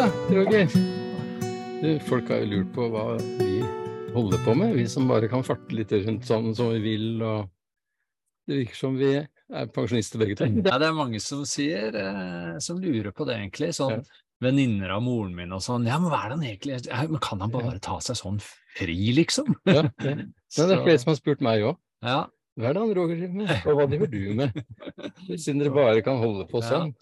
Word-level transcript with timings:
da, 0.00 0.08
Roger. 0.32 0.66
Du, 1.82 1.88
folk 2.08 2.30
har 2.32 2.40
jo 2.40 2.48
lurt 2.54 2.68
på 2.72 2.86
hva 2.92 3.02
vi 3.20 3.58
holder 4.14 4.40
på 4.46 4.54
med, 4.56 4.72
vi 4.78 4.86
som 4.88 5.08
bare 5.10 5.28
kan 5.28 5.44
farte 5.44 5.74
litt 5.76 5.92
rundt 5.92 6.24
sånn 6.28 6.54
som 6.56 6.70
vi 6.72 6.80
vil. 6.84 7.20
og 7.20 7.50
Det 8.48 8.62
virker 8.62 8.78
som 8.78 8.96
vi 8.96 9.10
er 9.18 9.68
pensjonister 9.74 10.22
begge 10.22 10.38
to. 10.40 10.48
Ja, 10.64 10.78
det 10.80 10.88
er 10.88 10.96
mange 10.96 11.20
som 11.20 11.42
sier, 11.48 11.92
eh, 11.92 12.56
som 12.64 12.80
lurer 12.80 13.12
på 13.12 13.26
det 13.28 13.36
egentlig. 13.42 13.74
Sånn 13.76 14.00
venninner 14.40 14.94
av 14.96 15.04
moren 15.04 15.34
min 15.36 15.52
og 15.52 15.60
sånn. 15.64 15.84
Ja, 15.88 16.00
men 16.00 16.12
hva 16.12 16.22
er 16.24 16.32
det 16.32 16.38
han 16.38 16.48
egentlig 16.48 16.78
ja, 16.88 17.02
men 17.04 17.20
Kan 17.20 17.44
han 17.44 17.52
bare 17.52 17.76
ta 17.84 17.98
seg 18.00 18.16
sånn 18.22 18.40
fri, 18.40 18.98
liksom? 19.18 19.52
Ja, 19.68 19.84
ja. 20.00 20.16
Det 20.56 20.64
er 20.64 20.80
flere 20.80 20.98
som 21.02 21.12
har 21.12 21.20
spurt 21.20 21.44
meg 21.44 21.66
òg. 21.68 21.76
Ja. 22.06 22.22
Hva 22.56 22.72
er 22.72 22.76
det 22.76 22.86
han 22.86 22.96
Roger 22.96 23.20
driver 23.20 23.36
med, 23.42 23.52
og 23.68 23.76
hva 23.76 23.86
driver 23.92 24.10
du 24.10 24.22
med? 24.40 24.64
Siden 25.42 25.60
dere 25.60 25.76
bare 25.76 26.00
kan 26.06 26.18
holde 26.24 26.48
på 26.48 26.64
sånn. 26.64 26.96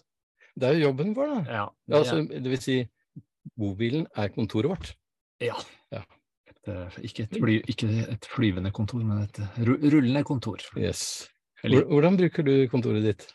Det 0.59 0.67
er 0.69 0.77
jo 0.77 0.87
jobben 0.89 1.13
vår, 1.17 1.33
da. 1.33 1.39
Ja, 1.47 1.65
Ja, 1.89 1.99
altså, 2.01 2.19
det 2.29 2.43
vil 2.51 2.61
si, 2.61 2.77
bobilen 3.57 4.05
er 4.15 4.29
kontoret 4.35 4.69
vårt. 4.73 4.93
ja. 5.41 5.55
Ja. 5.91 6.03
Et, 6.49 6.67
eh, 6.67 6.97
ikke, 7.07 7.23
et 7.29 7.37
fly, 7.39 7.55
ikke 7.71 7.87
et 8.11 8.25
flyvende 8.29 8.71
kontor, 8.75 9.01
men 9.05 9.23
et 9.23 9.39
rullende 9.65 10.23
kontor. 10.27 10.59
Yes. 10.77 11.27
Eller- 11.63 11.85
Hvordan 11.87 12.17
bruker 12.17 12.43
du 12.45 12.67
kontoret 12.71 13.03
ditt? 13.03 13.27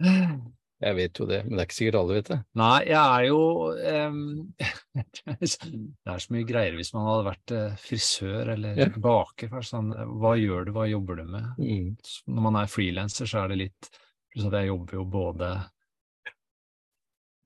Jeg 0.84 0.96
vet 0.98 1.16
jo 1.20 1.24
det, 1.24 1.38
men 1.46 1.54
det 1.54 1.60
er 1.62 1.68
ikke 1.68 1.76
sikkert 1.78 1.96
alle 2.00 2.16
vet 2.18 2.26
det. 2.28 2.36
Nei, 2.60 2.78
jeg 2.90 2.98
er 3.00 3.22
jo 3.28 3.38
um, 3.72 4.16
Det 4.98 6.10
er 6.12 6.18
så 6.20 6.34
mye 6.34 6.44
greier 6.48 6.74
hvis 6.76 6.90
man 6.92 7.06
hadde 7.08 7.28
vært 7.30 7.54
eh, 7.56 7.76
frisør 7.80 8.50
eller 8.56 8.80
Ja. 8.82 8.88
baker. 9.06 9.54
Sånn, 9.64 9.92
hva 10.20 10.34
gjør 10.36 10.66
du, 10.68 10.72
hva 10.76 10.84
jobber 10.90 11.22
du 11.22 11.24
med? 11.30 11.46
Mm. 11.62 11.94
Når 12.28 12.46
man 12.48 12.58
er 12.60 12.68
frilanser, 12.68 13.30
så 13.30 13.44
er 13.44 13.54
det 13.54 13.60
litt 13.62 13.88
pluss 14.34 14.48
at 14.50 14.58
Jeg 14.58 14.68
jobber 14.72 14.98
jo 14.98 15.04
både 15.14 15.48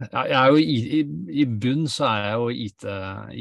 jeg 0.06 0.34
er 0.38 0.50
jo 0.52 0.58
i, 0.62 1.00
i, 1.42 1.44
bunn 1.58 1.88
så 1.90 2.06
er 2.06 2.20
jeg 2.24 2.36
jo 2.38 2.50
IT 2.66 2.84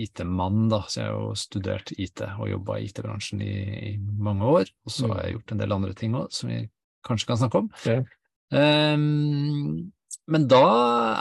IT-mann, 0.05 0.63
da, 0.71 0.79
så 0.89 1.01
jeg 1.03 1.11
har 1.11 1.19
jo 1.19 1.35
studert 1.37 1.91
IT 1.97 2.23
og 2.27 2.47
jobba 2.49 2.79
i 2.79 2.87
IT-bransjen 2.87 3.43
i, 3.45 3.57
i 3.91 3.97
mange 3.99 4.47
år. 4.57 4.71
Og 4.87 4.93
så 4.93 5.11
har 5.11 5.21
jeg 5.25 5.37
gjort 5.37 5.53
en 5.53 5.61
del 5.61 5.75
andre 5.77 5.93
ting 5.97 6.17
òg, 6.17 6.31
som 6.33 6.49
vi 6.49 6.63
kanskje 7.05 7.29
kan 7.29 7.39
snakke 7.43 7.61
om. 7.61 7.69
Ja. 7.85 8.01
Um, 8.49 9.91
men 10.27 10.47
da 10.51 10.63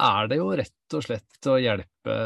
er 0.09 0.31
det 0.31 0.41
jo 0.41 0.49
rett 0.59 0.95
og 0.97 1.05
slett 1.05 1.47
å 1.51 1.59
hjelpe 1.63 2.17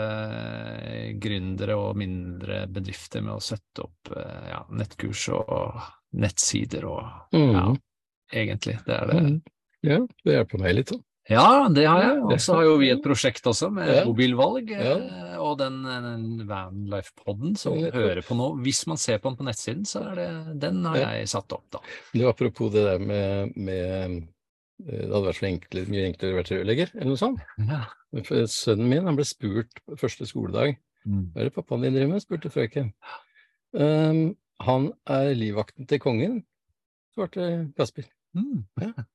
gründere 1.20 1.76
og 1.76 1.98
mindre 2.00 2.62
bedrifter 2.72 3.24
med 3.24 3.34
å 3.34 3.42
sette 3.44 3.84
opp 3.84 4.12
eh, 4.16 4.48
ja, 4.52 4.62
nettkurs 4.76 5.26
og 5.34 5.80
nettsider 6.20 6.86
og 6.88 7.36
Mm. 7.36 7.52
ja, 7.54 7.66
egentlig. 8.32 8.78
Det 8.86 8.96
er 8.96 9.06
det. 9.10 9.20
Mm. 9.20 9.36
Ja, 9.86 9.98
det 10.24 10.34
hjelper 10.34 10.62
meg 10.62 10.74
litt. 10.74 10.92
da. 10.92 10.98
Ja, 11.30 11.68
det 11.70 11.84
har 11.86 12.00
jeg. 12.02 12.16
Og 12.26 12.40
så 12.42 12.56
har 12.58 12.64
jo 12.66 12.72
vi 12.80 12.88
et 12.90 13.02
prosjekt 13.04 13.46
også 13.46 13.68
med 13.72 13.86
Ja. 13.88 14.04
mobilvalg, 14.08 14.70
Ja. 14.70 14.96
eh, 14.98 15.36
og 15.38 15.58
den, 15.60 15.82
den 15.84 16.46
Vanlife-podden 16.48 17.56
som 17.56 17.76
Ja. 17.78 17.90
hører 17.94 18.22
på 18.26 18.34
nå. 18.36 18.48
Hvis 18.64 18.86
man 18.90 18.96
ser 18.98 19.18
på 19.18 19.30
den 19.30 19.36
på 19.38 19.44
nettsiden, 19.46 19.84
så 19.86 20.02
er 20.10 20.14
det 20.18 20.60
den 20.60 20.84
har 20.84 20.96
jeg 20.96 21.28
satt 21.28 21.52
opp, 21.52 21.64
da. 21.70 21.78
Du, 22.12 22.26
apropos 22.28 22.72
det 22.72 22.82
der 22.84 22.98
med, 22.98 23.56
med 23.56 24.16
eh, 24.16 25.06
Det 25.06 25.12
hadde 25.12 25.26
vært 25.28 25.42
enklere, 25.44 25.88
mye 25.92 26.06
enklere 26.08 26.32
å 26.32 26.38
være 26.40 26.56
rørlegger, 26.58 26.90
eller 26.94 27.10
noe 27.12 27.20
sånt. 27.20 27.40
Ja. 27.68 27.84
Sønnen 28.48 28.88
min 28.88 29.04
han 29.04 29.14
ble 29.16 29.24
spurt 29.24 29.80
første 29.96 30.26
skoledag 30.26 30.76
Mm. 31.06 31.30
Hva 31.32 31.40
er 31.40 31.44
det 31.48 31.54
pappaen 31.54 31.80
din 31.82 31.94
driver 31.94 32.08
med? 32.12 32.20
spurte 32.20 32.50
frøken. 32.52 32.90
Um, 33.72 34.36
han 34.60 34.92
er 35.06 35.30
livvakten 35.34 35.86
til 35.88 35.98
kongen, 35.98 36.42
svarte 37.16 37.72
Kasper. 37.74 38.04
Mm. 38.36 38.64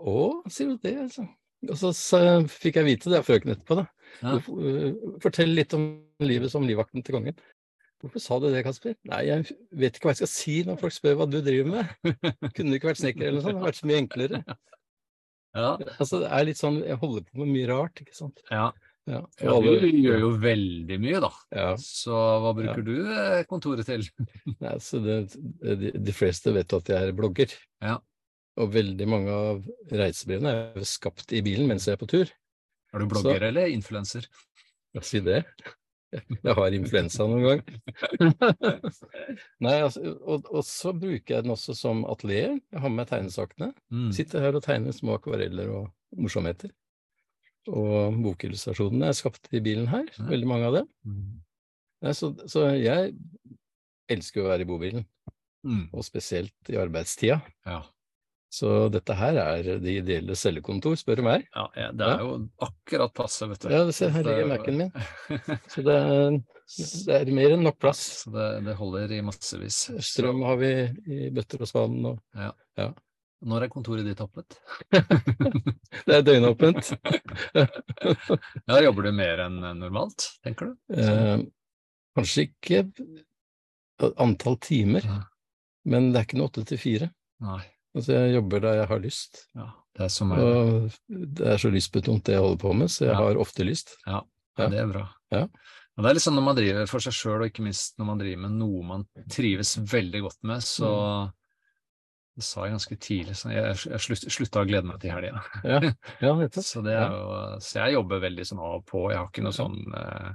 Å, 0.00 0.42
sier 0.48 0.68
du 0.72 0.78
det, 0.78 0.94
altså. 1.02 1.26
Og 1.70 1.76
så, 1.80 1.90
så 1.96 2.20
fikk 2.50 2.78
jeg 2.80 2.88
vite 2.88 3.12
det 3.12 3.20
av 3.20 3.26
frøken 3.26 3.54
etterpå, 3.54 3.78
da. 3.80 3.86
Ja. 4.22 4.36
Øh, 4.38 5.18
Fortell 5.22 5.54
litt 5.56 5.74
om 5.76 5.86
livet 6.22 6.52
som 6.52 6.66
livvakten 6.68 7.04
til 7.04 7.16
kongen. 7.16 7.38
Hvorfor 8.04 8.20
sa 8.20 8.36
du 8.40 8.50
det, 8.52 8.64
Kasper? 8.66 8.96
Nei, 9.08 9.22
jeg 9.30 9.46
vet 9.72 9.96
ikke 9.96 10.10
hva 10.10 10.12
jeg 10.12 10.20
skal 10.24 10.32
si 10.34 10.56
når 10.68 10.80
folk 10.82 10.92
spør 10.92 11.18
hva 11.20 11.26
du 11.30 11.38
driver 11.40 11.70
med. 11.72 11.92
Kunne 12.54 12.72
du 12.74 12.76
ikke 12.76 12.90
vært 12.90 13.00
snekker 13.00 13.28
eller 13.28 13.38
noe 13.38 13.44
sånt? 13.46 13.54
Det 13.54 13.62
hadde 13.62 13.70
vært 13.70 13.80
så 13.80 13.88
mye 13.90 14.00
enklere. 14.02 14.42
Ja. 15.54 15.68
Altså, 16.02 16.18
det 16.24 16.32
er 16.34 16.48
litt 16.50 16.60
sånn, 16.60 16.80
jeg 16.84 16.98
holder 17.00 17.24
på 17.30 17.40
med 17.40 17.52
mye 17.54 17.70
rart, 17.70 18.02
ikke 18.04 18.16
sant. 18.18 18.42
Ja. 18.50 18.72
Ja, 19.04 19.18
ja, 19.36 19.54
du 19.60 19.84
gjør 19.84 20.22
jo 20.22 20.28
veldig 20.40 20.96
mye, 20.96 21.18
da. 21.20 21.28
Ja, 21.52 21.66
Så 21.80 22.16
hva 22.40 22.54
bruker 22.56 22.80
du 22.86 22.94
eh, 23.04 23.42
kontoret 23.50 23.84
til? 23.84 24.06
nei, 24.62 24.72
så 24.80 25.00
det, 25.04 25.18
de, 25.60 25.90
de 25.92 26.14
fleste 26.16 26.54
vet 26.56 26.72
at 26.72 26.88
jeg 26.88 27.10
er 27.10 27.16
blogger. 27.16 27.52
Ja. 27.84 27.98
Og 28.62 28.70
veldig 28.74 29.06
mange 29.10 29.34
av 29.34 29.62
reisebrevene 29.90 30.50
er 30.54 30.76
jo 30.78 30.86
skapt 30.86 31.32
i 31.34 31.40
bilen 31.42 31.66
mens 31.70 31.88
jeg 31.88 31.96
er 31.96 32.02
på 32.02 32.06
tur. 32.10 32.28
Er 32.94 33.02
du 33.02 33.08
blogger 33.10 33.42
eller 33.48 33.66
influenser? 33.74 34.28
Si 35.02 35.18
det. 35.26 35.40
Jeg 36.44 36.54
har 36.54 36.70
influensa 36.76 37.24
noen 37.26 37.42
gang. 37.42 37.62
Nei, 39.64 39.72
altså, 39.82 40.12
og, 40.22 40.44
og 40.54 40.62
så 40.62 40.92
bruker 40.94 41.34
jeg 41.34 41.42
den 41.42 41.50
også 41.54 41.74
som 41.74 42.04
atelier. 42.06 42.52
Jeg 42.70 42.82
har 42.84 42.92
med 42.92 43.00
meg 43.00 43.08
tegnesakene. 43.10 43.72
Mm. 43.90 44.12
Sitter 44.14 44.44
her 44.44 44.54
og 44.54 44.62
tegner 44.62 44.94
små 44.94 45.16
akvareller 45.18 45.72
og 45.74 45.88
morsomheter. 46.14 46.70
Og 47.66 48.14
bokillustrasjonene 48.22 49.08
er 49.10 49.16
skapt 49.18 49.50
i 49.56 49.62
bilen 49.64 49.88
her, 49.90 50.06
Ja. 50.14 50.28
veldig 50.30 50.46
mange 50.52 50.68
av 50.68 50.76
dem. 50.78 50.88
Mm. 51.02 51.34
Nei, 52.06 52.12
så, 52.14 52.30
så 52.46 52.68
jeg 52.76 53.14
elsker 54.14 54.44
å 54.44 54.50
være 54.52 54.62
i 54.66 54.70
bobilen, 54.70 55.06
Mm. 55.64 55.86
og 55.96 56.04
spesielt 56.04 56.68
i 56.68 56.76
arbeidstida. 56.76 57.38
Ja. 57.64 57.78
Så 58.54 58.68
dette 58.92 59.14
her 59.18 59.38
er 59.40 59.68
det 59.82 59.94
ideelle 59.98 60.36
cellekontor, 60.38 60.94
spør 61.00 61.18
du 61.18 61.24
meg. 61.26 61.46
Ja, 61.56 61.64
ja, 61.78 61.86
det 61.96 62.06
er 62.06 62.20
jo 62.22 62.34
akkurat 62.62 63.14
passe, 63.16 63.48
vet 63.50 63.64
du. 63.64 63.72
Ja, 63.72 63.80
se, 63.94 64.10
her 64.14 64.26
ligger 64.26 64.50
Mac-en 64.52 64.76
min. 64.78 64.92
Så 65.72 65.82
det 65.86 65.96
er, 65.98 66.36
det 67.08 67.16
er 67.16 67.32
mer 67.34 67.54
enn 67.56 67.64
nok 67.66 67.80
plass. 67.82 68.04
Så 68.20 68.34
det, 68.34 68.46
det 68.68 68.76
holder 68.78 69.16
i 69.16 69.18
massevis. 69.26 69.80
Strøm 70.06 70.44
har 70.46 70.60
vi 70.62 70.70
i 71.16 71.32
bøtter 71.34 71.66
og 71.66 71.72
spann, 71.72 71.98
og 72.12 72.22
ja. 72.38 72.92
når 73.42 73.66
er 73.66 73.72
kontoret 73.74 74.06
ditt 74.06 74.22
åpnet? 74.22 74.60
det 76.06 76.20
er 76.20 76.24
døgnåpent. 76.30 76.94
Ja, 78.70 78.78
jobber 78.86 79.08
du 79.08 79.12
mer 79.18 79.44
enn 79.48 79.60
normalt, 79.80 80.30
tenker 80.46 80.70
du? 80.70 80.94
Eh, 80.94 81.42
kanskje 82.16 82.46
ikke 82.48 82.86
antall 84.22 84.60
timer, 84.62 85.04
Ja. 85.06 85.20
men 85.90 86.12
det 86.12 86.20
er 86.22 86.26
ikke 86.28 86.38
noe 86.38 86.50
åtte 86.52 86.64
til 86.70 86.80
fire. 86.80 87.10
Nei. 87.44 87.62
Altså, 87.94 88.10
jeg 88.16 88.34
jobber 88.34 88.60
da 88.64 88.72
jeg 88.80 88.88
har 88.90 88.98
lyst, 89.04 89.44
Ja, 89.54 89.68
det 89.94 90.04
er 90.04 90.08
som 90.10 90.32
og 90.34 90.90
det 91.08 91.46
er 91.46 91.60
så 91.62 91.70
lystbetont 91.70 92.24
det 92.26 92.34
jeg 92.34 92.42
holder 92.42 92.58
på 92.64 92.72
med, 92.74 92.88
så 92.90 93.04
jeg 93.06 93.12
Ja. 93.14 93.20
har 93.22 93.34
ofte 93.38 93.64
lyst. 93.66 93.96
Ja, 94.06 94.20
Ja. 94.58 94.68
det 94.68 94.78
er 94.80 94.86
bra. 94.90 95.08
Ja. 95.30 95.44
Og 95.96 96.02
det 96.02 96.10
er 96.10 96.14
litt 96.14 96.22
sånn 96.26 96.34
når 96.34 96.42
man 96.48 96.56
driver 96.56 96.86
for 96.90 96.98
seg 96.98 97.12
sjøl, 97.14 97.40
og 97.44 97.46
ikke 97.52 97.62
minst 97.62 97.94
når 97.98 98.06
man 98.06 98.18
driver 98.18 98.40
med 98.48 98.50
noe 98.58 98.82
man 98.82 99.06
trives 99.30 99.76
veldig 99.78 100.22
godt 100.22 100.38
med, 100.42 100.58
så 100.62 100.90
Mm. 101.28 101.32
Det 102.36 102.42
sa 102.42 102.64
jeg 102.64 102.72
ganske 102.74 102.96
tidlig, 102.98 103.36
så 103.38 103.50
jeg, 103.52 103.76
jeg 103.92 104.00
slutt, 104.02 104.24
slutta 104.26 104.60
å 104.64 104.66
glede 104.66 104.88
meg 104.90 104.98
til 104.98 105.12
helga. 105.14 105.40
Ja, 105.62 105.78
ja. 106.20 106.48
Så, 106.66 106.82
det 106.82 106.98
så 107.62 107.74
jeg 107.78 107.94
jobber 107.94 108.18
veldig 108.18 108.42
sånn 108.48 108.58
av 108.58 108.80
og 108.80 108.86
på. 108.86 109.04
Jeg 109.12 109.18
har 109.20 109.28
ikke 109.28 109.44
noe 109.44 109.54
sånn 109.54 109.76
eh, 109.94 110.32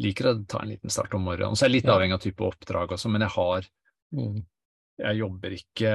Liker 0.00 0.30
å 0.30 0.46
ta 0.48 0.62
en 0.62 0.70
liten 0.70 0.88
start 0.88 1.12
om 1.12 1.20
morgenen. 1.28 1.52
Så 1.54 1.66
er 1.66 1.68
jeg 1.68 1.82
litt 1.82 1.90
avhengig 1.92 2.14
av 2.16 2.22
type 2.24 2.40
oppdrag 2.40 2.88
også, 2.96 3.10
men 3.12 3.20
jeg 3.20 3.30
har 3.36 3.68
Mm. 4.16 4.42
Jeg 5.02 5.18
jobber 5.18 5.54
ikke 5.56 5.92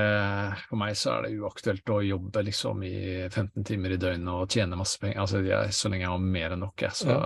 For 0.69 0.79
meg 0.81 0.95
så 0.99 1.13
er 1.15 1.25
det 1.27 1.39
uaktuelt 1.39 1.91
å 1.95 1.97
jobbe 2.05 2.43
liksom 2.47 2.83
i 2.87 2.93
15 3.29 3.63
timer 3.67 3.95
i 3.95 3.99
døgnet 4.01 4.29
og 4.33 4.49
tjene 4.53 4.77
masse 4.79 4.99
penger. 5.01 5.19
Altså 5.23 5.41
jeg, 5.45 5.73
så 5.73 5.89
lenge 5.91 6.03
jeg 6.05 6.11
har 6.13 6.23
mer 6.37 6.55
enn 6.55 6.63
nok, 6.65 6.85
jeg, 6.85 6.91
så 7.01 7.17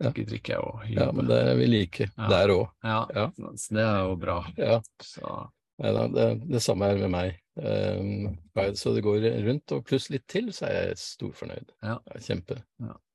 Ja. 0.00 0.10
gidder 0.16 0.36
ikke 0.38 0.54
jeg 0.54 0.62
å 0.64 0.74
jobbe. 0.86 1.00
Ja, 1.04 1.10
men 1.12 1.26
det 1.28 1.38
er 1.44 1.56
vi 1.60 1.66
like 1.66 2.06
Ja. 2.16 2.28
der 2.28 2.48
òg. 2.54 2.68
Ja, 2.84 3.06
Ja. 3.14 3.26
så 3.56 3.74
det 3.76 3.84
er 3.84 3.98
jo 4.08 4.16
bra. 4.16 4.38
Ja. 4.56 4.80
Så 5.02 5.50
Nei 5.80 5.92
det, 6.12 6.24
det 6.50 6.60
samme 6.60 6.90
er 6.92 6.98
med 7.00 7.10
meg. 7.10 7.36
Um, 7.56 8.36
så 8.76 8.92
det 8.94 9.02
går 9.02 9.22
rundt, 9.46 9.72
og 9.72 9.84
pluss 9.86 10.10
litt 10.10 10.26
til, 10.28 10.50
så 10.52 10.66
er 10.68 10.74
jeg 10.90 10.98
storfornøyd. 11.00 11.70
Ja. 11.82 11.94
Kjempe. 12.20 12.58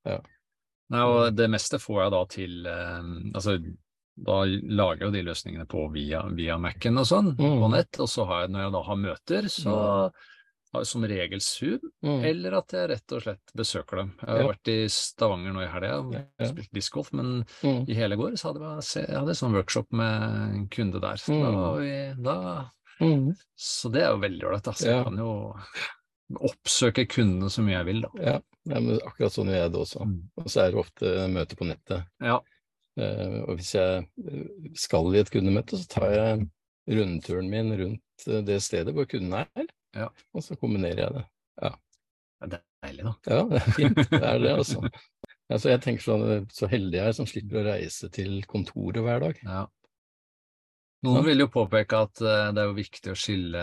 Nei, 0.05 1.01
og 1.01 1.35
det 1.35 1.47
meste 1.49 1.77
får 1.81 2.01
jeg 2.03 2.11
da 2.13 2.21
til 2.29 2.67
um, 2.67 3.11
Altså, 3.35 3.55
da 4.17 4.43
lager 4.45 5.05
jo 5.07 5.11
de 5.11 5.23
løsningene 5.23 5.67
på 5.67 5.91
via, 5.91 6.21
via 6.31 6.57
Mac-en 6.57 6.97
og 6.97 7.05
sånn, 7.05 7.35
Mm. 7.37 7.59
på 7.61 7.71
nett. 7.71 7.99
Og 7.99 8.07
så 8.07 8.25
har 8.25 8.41
jeg, 8.41 8.51
når 8.51 8.61
jeg 8.63 8.71
da 8.71 8.81
har 8.83 8.95
møter, 8.95 9.41
så 9.49 9.75
har 10.73 10.81
jeg 10.81 10.87
som 10.87 11.03
regel 11.03 11.39
Zoom, 11.41 11.79
Mm. 12.03 12.23
eller 12.25 12.53
at 12.57 12.67
jeg 12.71 12.89
rett 12.89 13.11
og 13.11 13.21
slett 13.23 13.53
besøker 13.55 13.97
dem. 13.97 14.13
Jeg 14.21 14.27
har 14.29 14.39
Ja. 14.41 14.47
vært 14.47 14.67
i 14.67 14.87
Stavanger 14.87 15.53
nå 15.53 15.63
i 15.63 15.71
helga 15.71 15.99
og 15.99 16.47
spilt 16.47 16.71
discgolf, 16.73 17.13
men 17.13 17.45
Mm. 17.63 17.89
i 17.89 17.93
hele 17.93 18.15
går 18.17 18.31
så 18.37 18.53
hadde 18.53 18.61
jeg, 18.81 19.07
jeg 19.07 19.17
hadde 19.19 19.35
sånn 19.35 19.53
workshop 19.53 19.87
med 19.91 20.23
en 20.55 20.67
kunde 20.69 20.99
der. 21.01 21.15
Så, 21.17 21.27
da, 21.31 21.51
Mm. 21.51 21.79
vi, 22.15 22.23
da, 22.23 22.71
Mm. 23.01 23.35
så 23.57 23.91
det 23.91 24.01
er 24.03 24.11
jo 24.11 24.17
veldig 24.19 24.43
ålreit. 24.43 24.67
Altså. 24.67 24.85
Ja. 24.85 24.95
Jeg 24.97 25.03
kan 25.05 25.17
jo 25.17 25.55
oppsøke 26.41 27.05
kundene 27.07 27.49
så 27.51 27.61
mye 27.63 27.77
jeg 27.77 27.85
vil, 27.85 28.01
da. 28.01 28.09
Ja, 28.17 28.39
ja, 28.65 28.79
men 28.79 28.99
akkurat 29.05 29.31
sånn 29.35 29.47
gjør 29.51 29.61
jeg 29.61 29.71
det 29.75 29.79
også. 29.81 30.01
Mm. 30.01 30.21
Og 30.37 30.45
så 30.45 30.61
er 30.65 30.71
det 30.71 30.79
ofte 30.81 31.13
møter 31.31 31.55
på 31.59 31.67
nettet. 31.69 32.05
Ja. 32.21 32.39
Eh, 32.95 33.39
og 33.43 33.57
hvis 33.59 33.73
jeg 33.75 34.05
eh, 34.23 34.43
skal 34.79 35.09
i 35.15 35.19
et 35.19 35.31
kundemøte, 35.33 35.79
så 35.81 35.87
tar 35.91 36.13
jeg 36.15 36.45
rundturen 36.95 37.49
min 37.51 37.73
rundt 37.75 38.27
eh, 38.29 38.43
det 38.47 38.61
stedet 38.63 38.93
hvor 38.95 39.07
kunden 39.09 39.33
er, 39.41 39.67
Ja. 39.95 40.07
og 40.35 40.43
så 40.43 40.55
kombinerer 40.59 41.01
jeg 41.03 41.15
det. 41.17 41.25
Det 42.45 42.57
er 42.59 42.63
deilig, 42.85 43.03
da. 43.07 43.13
Ja, 43.31 43.41
det 43.49 43.59
er 43.61 43.71
fint. 43.73 43.99
Det 44.11 44.21
er 44.21 44.39
det, 44.43 44.55
altså. 44.55 44.83
Altså, 45.45 45.69
jeg 45.69 45.81
tenker 45.83 46.01
sånn, 46.01 46.45
så 46.49 46.65
heldig 46.65 46.97
jeg 46.97 47.05
er 47.11 47.13
som 47.13 47.27
slipper 47.29 47.59
å 47.59 47.65
reise 47.67 48.07
til 48.09 48.39
kontoret 48.49 48.97
hver 49.05 49.19
dag. 49.21 49.41
Ja. 49.45 49.59
Noen 51.05 51.21
vil 51.27 51.43
jo 51.43 51.45
påpeke 51.53 51.99
at 52.07 52.17
det 52.17 52.63
er 52.63 52.65
jo 52.71 52.73
viktig 52.73 53.11
å 53.13 53.17
skille 53.19 53.61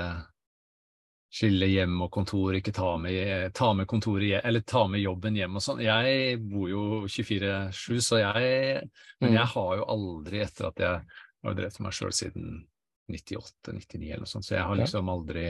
skille 1.33 1.67
hjem 1.71 1.95
og 2.05 2.11
kontor, 2.13 2.53
ikke 2.59 2.75
ta 2.77 2.91
med, 3.01 3.53
ta 3.57 3.71
med 3.73 3.89
kontoret 3.89 4.43
eller 4.45 4.61
ta 4.69 4.83
med 4.91 5.01
jobben 5.01 5.37
hjem 5.39 5.57
og 5.57 5.65
sånn. 5.65 5.81
Jeg 5.81 6.37
bor 6.45 6.69
jo 6.69 6.83
24-7, 7.09 8.01
så 8.05 8.21
jeg 8.21 8.83
Men 9.23 9.39
jeg 9.39 9.49
har 9.55 9.77
jo 9.81 9.87
aldri, 9.95 10.43
etter 10.45 10.69
at 10.69 10.83
jeg 10.83 11.01
har 11.47 11.55
drevet 11.57 11.81
meg 11.81 11.97
sjøl 11.97 12.13
siden 12.13 12.67
98-99 13.11 14.11
eller 14.11 14.27
noe 14.27 14.31
sånt, 14.31 14.45
så 14.47 14.55
jeg 14.59 14.67
har 14.69 14.77
liksom 14.79 15.09
aldri 15.09 15.47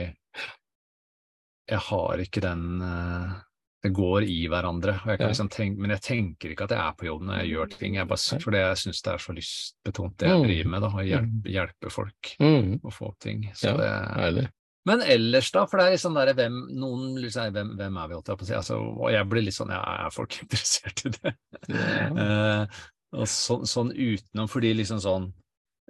Jeg 1.69 1.79
har 1.89 2.23
ikke 2.23 2.41
den 2.43 2.63
uh, 2.81 3.33
det 3.83 3.91
går 3.91 4.23
i 4.23 4.47
hverandre. 4.47 4.93
Jeg 5.11 5.19
liksom 5.19 5.49
tenke, 5.51 5.81
men 5.83 5.91
jeg 5.91 6.01
tenker 6.05 6.53
ikke 6.53 6.63
at 6.69 6.71
jeg 6.71 6.79
er 6.79 6.93
på 6.95 7.07
jobb 7.09 7.25
når 7.27 7.41
jeg 7.41 7.49
gjør 7.51 7.71
ting, 7.73 7.95
jeg 7.99 8.07
bare, 8.07 8.39
fordi 8.39 8.61
jeg 8.61 8.77
syns 8.79 9.01
det 9.03 9.11
er 9.11 9.23
så 9.25 9.35
lystbetont 9.35 10.15
det 10.23 10.29
jeg 10.29 10.43
driver 10.45 10.69
med, 10.71 10.85
da, 10.85 10.91
å 10.95 11.03
hjelpe, 11.03 11.51
hjelpe 11.51 11.91
folk 11.91 12.31
Mm. 12.39 12.77
å 12.79 12.93
få 12.95 13.09
opp 13.11 13.19
ting. 13.19 13.43
Så 13.59 13.73
det. 13.81 13.89
Men 14.85 15.01
ellers, 15.01 15.51
da? 15.55 15.65
For 15.69 15.79
det 15.79 15.85
er 15.85 15.95
liksom 15.95 16.17
der, 16.17 16.33
hvem, 16.37 16.57
noen 16.79 17.29
seg 17.31 17.53
hvem, 17.55 17.75
hvem 17.79 17.99
er 18.01 18.09
vi, 18.09 18.17
holdt 18.17 18.31
jeg 18.33 18.39
på 18.41 18.47
å 18.47 18.49
si. 18.49 18.57
Altså, 18.57 18.79
og 18.81 19.11
jeg 19.13 19.29
blir 19.31 19.45
litt 19.45 19.55
sånn, 19.55 19.71
ja, 19.71 19.83
er 20.07 20.15
folk 20.15 20.39
interessert 20.43 21.05
i 21.07 21.13
det? 21.19 21.35
Ja. 21.71 22.09
uh, 22.17 22.81
og 23.13 23.29
så, 23.29 23.59
sånn 23.69 23.93
utenom, 23.93 24.49
fordi 24.49 24.73
liksom 24.73 24.99
sånn 25.03 25.29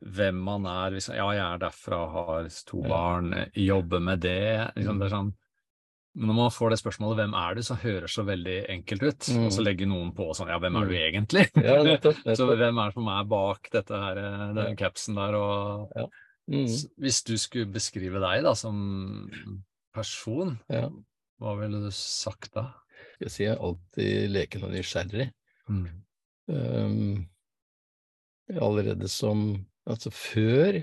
hvem 0.03 0.41
man 0.43 0.65
er, 0.67 0.97
liksom, 0.97 1.15
ja, 1.15 1.29
jeg 1.31 1.45
er 1.45 1.61
derfra, 1.61 2.01
har 2.11 2.49
to 2.67 2.81
barn, 2.83 3.31
jobber 3.55 4.03
med 4.03 4.19
det, 4.25 4.73
liksom, 4.75 4.99
det 4.99 5.07
er 5.07 5.13
sånn, 5.13 5.31
men 6.13 6.29
når 6.29 6.35
man 6.37 6.51
får 6.53 6.69
det 6.69 6.77
spørsmålet 6.77 7.17
'hvem 7.17 7.31
er 7.33 7.55
du', 7.55 7.63
så 7.65 7.75
høres 7.81 8.13
så 8.13 8.23
veldig 8.27 8.57
enkelt 8.69 9.03
ut. 9.03 9.29
Mm. 9.33 9.45
Og 9.47 9.53
så 9.55 9.63
legger 9.65 9.87
noen 9.89 10.11
på 10.13 10.27
sånn 10.37 10.51
'ja, 10.51 10.59
hvem 10.61 10.75
er 10.77 10.85
du 10.85 10.93
Mm. 10.93 10.99
egentlig?' 11.07 11.63
Ja, 11.63 11.77
nettopp, 11.83 12.19
så 12.37 12.45
hvem 12.51 12.77
er 12.77 12.91
det 12.91 12.93
som 12.93 13.07
er 13.09 13.23
bak 13.23 13.69
dette 13.71 13.97
her, 14.03 14.15
den 14.15 14.55
den 14.59 14.75
capsen 14.77 15.15
der, 15.15 15.33
og 15.33 15.89
Mm. 16.51 16.67
Hvis 16.99 17.21
du 17.23 17.37
skulle 17.39 17.71
beskrive 17.71 18.19
deg 18.19 18.43
da 18.43 18.51
som 18.59 19.29
person, 19.95 20.57
Ja. 20.69 20.89
hva 21.39 21.53
ville 21.59 21.79
du 21.85 21.91
sagt 21.95 22.51
da? 22.53 22.73
Jeg 23.21 23.31
sier 23.31 23.59
alltid 23.63 24.29
leken 24.33 24.63
og 24.67 24.71
nysgjerrig. 24.73 25.29
Um, 26.47 27.25
allerede 28.53 29.07
som 29.09 29.65
Altså 29.87 30.11
før 30.15 30.77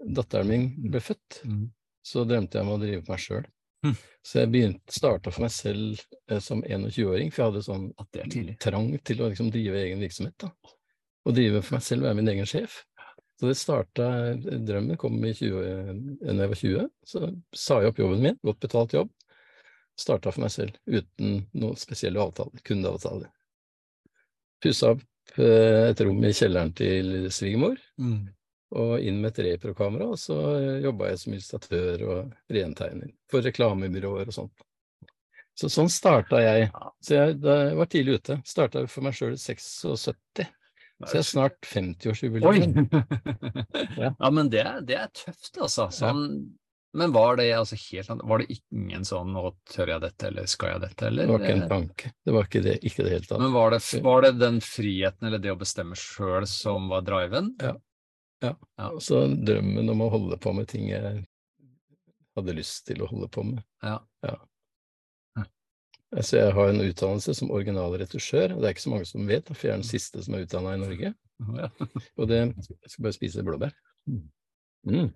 datteren 0.00 0.48
min 0.48 0.62
ble 0.90 1.00
født, 1.04 1.42
Mm. 1.44 1.66
så 2.02 2.22
drømte 2.24 2.56
jeg 2.56 2.62
om 2.64 2.70
å 2.72 2.78
drive 2.80 3.02
på 3.04 3.10
meg 3.12 3.18
sjøl. 3.20 3.44
Mm. 3.84 3.96
Så 4.24 4.40
jeg 4.52 4.80
starta 4.88 5.30
for 5.30 5.42
meg 5.42 5.50
selv 5.52 6.00
eh, 6.30 6.38
som 6.40 6.62
21-åring, 6.62 7.30
for 7.32 7.42
jeg 7.42 7.52
hadde 7.52 7.62
sånn 7.66 7.92
At 8.00 8.08
det 8.12 8.58
trang 8.58 8.98
til 9.04 9.20
å 9.20 9.28
liksom 9.28 9.50
drive 9.52 9.76
egen 9.76 10.00
virksomhet. 10.00 10.38
da. 10.38 10.48
Å 11.28 11.34
drive 11.34 11.60
for 11.62 11.74
meg 11.76 11.82
selv, 11.82 12.02
være 12.02 12.14
min 12.16 12.28
egen 12.32 12.46
sjef. 12.46 12.84
Så 13.36 13.50
det 13.50 13.56
starta 13.60 14.06
Drømmen 14.40 14.96
kom 14.96 15.18
i 15.28 15.34
20, 15.36 16.20
når 16.24 16.42
jeg 16.42 16.52
var 16.52 16.60
20. 16.62 16.86
Så 17.04 17.26
sa 17.52 17.80
jeg 17.82 17.92
opp 17.92 17.98
jobben 18.00 18.22
min, 18.24 18.38
godt 18.44 18.62
betalt 18.64 18.94
jobb. 18.96 19.10
Starta 19.96 20.32
for 20.32 20.44
meg 20.44 20.52
selv 20.52 20.76
uten 20.88 21.42
noen 21.56 21.76
spesielle 21.80 22.20
avtaler, 22.20 22.60
kundeavtaler. 22.64 23.28
Pussa 24.64 24.94
opp 24.94 25.04
eh, 25.36 25.90
et 25.90 26.00
rom 26.04 26.24
i 26.24 26.32
kjelleren 26.36 26.72
til 26.76 27.28
svigermor, 27.32 27.76
Mm. 28.00 28.26
og 28.76 29.00
inn 29.00 29.20
med 29.22 29.32
et 29.32 29.44
reprokamera, 29.46 30.08
og 30.12 30.18
så 30.20 30.36
jobba 30.84 31.10
jeg 31.12 31.20
som 31.22 31.32
illustratør 31.36 32.02
og 32.08 32.32
rentegner 32.52 33.12
for 33.30 33.44
reklamebyråer 33.44 34.28
og 34.32 34.34
sånt. 34.34 34.64
Så 35.56 35.70
sånn 35.72 35.88
starta 35.88 36.40
jeg. 36.44 36.70
Så 37.00 37.14
jeg, 37.16 37.36
jeg 37.40 37.76
var 37.78 37.88
tidlig 37.88 38.18
ute. 38.18 38.40
Starta 38.44 38.82
for 38.92 39.06
meg 39.06 39.14
sjøl 39.16 39.32
i 39.32 39.40
76. 39.40 40.44
Så 41.04 41.18
jeg 41.18 41.20
er 41.20 41.26
snart 41.28 41.66
50-årsjubileum. 41.68 42.86
ja. 44.02 44.12
Ja. 44.18 44.30
men 44.32 44.48
det, 44.52 44.64
det 44.88 44.96
er 44.96 45.10
tøft, 45.12 45.58
altså. 45.60 45.90
Sånn, 45.92 46.22
Men 46.96 47.12
var 47.12 47.36
det 47.36 47.50
altså 47.52 47.76
helt 47.76 48.08
annet, 48.14 48.24
var 48.30 48.40
det 48.40 48.56
ingen 48.56 49.04
sånn 49.04 49.34
'nå 49.34 49.50
tør 49.68 49.92
jeg 49.92 50.00
dette', 50.06 50.30
eller 50.30 50.46
'skal 50.48 50.70
jeg 50.72 50.80
dette', 50.86 51.06
eller? 51.10 51.26
Det 51.26 51.32
var 51.34 51.44
ikke 51.44 51.56
en 51.58 51.68
tanke. 51.68 52.12
Det 52.24 52.32
var 52.32 52.48
ikke 52.48 52.62
det, 52.64 52.76
ikke 52.88 53.04
det 53.04 53.12
hele 53.12 53.28
tatt. 53.28 53.42
Men 53.44 53.52
var 53.52 53.76
det, 53.76 53.82
var 54.06 54.22
det 54.24 54.32
den 54.40 54.60
friheten, 54.64 55.28
eller 55.28 55.42
det 55.44 55.52
å 55.52 55.60
bestemme 55.60 55.98
sjøl, 56.00 56.46
som 56.48 56.88
var 56.88 57.04
driven? 57.04 57.52
Og 58.94 59.02
så 59.04 59.26
drømmen 59.28 59.92
om 59.92 60.00
å 60.06 60.10
holde 60.12 60.38
på 60.40 60.52
med 60.56 60.68
ting 60.72 60.88
jeg 60.88 61.26
hadde 62.36 62.56
lyst 62.56 62.86
til 62.88 63.02
å 63.04 63.10
holde 63.10 63.28
på 63.32 63.44
med. 63.44 63.62
Ja. 63.82 63.98
Altså, 66.14 66.36
jeg 66.38 66.52
har 66.54 66.68
en 66.70 66.80
utdannelse 66.80 67.34
som 67.34 67.50
originalretusjør, 67.50 68.54
det 68.54 68.64
er 68.64 68.74
ikke 68.74 68.84
så 68.84 68.90
mange 68.92 69.06
som 69.10 69.26
vet, 69.28 69.48
for 69.50 69.66
jeg 69.66 69.72
er 69.74 69.80
den 69.80 69.88
siste 69.88 70.22
som 70.22 70.34
er 70.34 70.44
utdanna 70.46 70.74
i 70.76 70.82
Norge. 70.82 71.14
Og 72.18 72.28
det 72.30 72.38
Jeg 72.38 72.90
skal 72.92 73.02
bare 73.08 73.12
spise 73.16 73.42
blåbær. 73.44 73.72
Mm. 74.06 75.08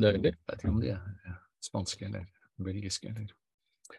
Deilig. 0.00 0.32
Jeg 0.32 0.38
vet 0.48 0.60
ikke 0.62 0.70
om 0.70 0.78
de 0.80 0.92
er 0.94 1.34
spanske 1.64 2.06
eller 2.06 2.28
belgiske 2.62 3.08
eller 3.10 3.32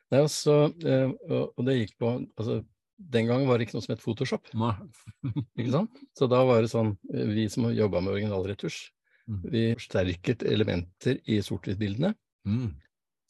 Nei, 0.09 0.17
altså, 0.23 0.71
eh, 0.87 1.11
og, 1.29 1.51
og 1.59 1.65
det 1.67 1.75
gikk 1.77 1.91
på 2.01 2.09
altså, 2.39 2.55
Den 2.97 3.27
gangen 3.29 3.45
var 3.47 3.59
det 3.59 3.67
ikke 3.67 3.75
noe 3.77 3.85
som 3.85 3.93
het 3.93 4.01
Photoshop. 4.01 4.47
Ikke 5.59 5.71
sant? 5.73 5.99
Så 6.17 6.25
da 6.31 6.39
var 6.47 6.63
det 6.63 6.71
sånn, 6.71 6.95
eh, 7.13 7.27
vi 7.29 7.45
som 7.51 7.67
jobba 7.73 8.01
med 8.01 8.15
originalretusj, 8.17 8.91
Mm. 9.25 9.39
vi 9.49 9.61
forsterket 9.73 10.43
elementer 10.45 11.15
i 11.25 11.39
sort-hvitt-bildene, 11.41 12.11
Mm. 12.45 12.75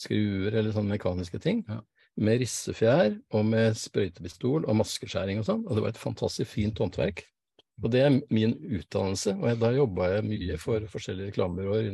skruer 0.04 0.52
eller 0.60 0.74
sånne 0.76 0.92
mekaniske 0.98 1.40
ting, 1.40 1.62
Ja. 1.70 1.78
Med 2.16 2.40
rissefjær 2.40 3.16
og 3.36 3.48
med 3.48 3.76
sprøytepistol 3.80 4.68
og 4.70 4.78
maskeskjæring 4.80 5.42
og 5.42 5.48
sånn, 5.48 5.64
og 5.68 5.76
det 5.76 5.84
var 5.84 5.94
et 5.94 6.02
fantastisk 6.02 6.52
fint 6.54 6.80
håndverk. 6.80 7.26
Og 7.84 7.92
det 7.92 8.06
er 8.06 8.14
min 8.32 8.54
utdannelse, 8.56 9.34
og 9.36 9.50
jeg, 9.50 9.60
da 9.60 9.72
jobba 9.76 10.10
jeg 10.14 10.28
mye 10.30 10.58
for 10.62 10.86
forskjellige 10.92 11.34
reklamebyråer 11.34 11.90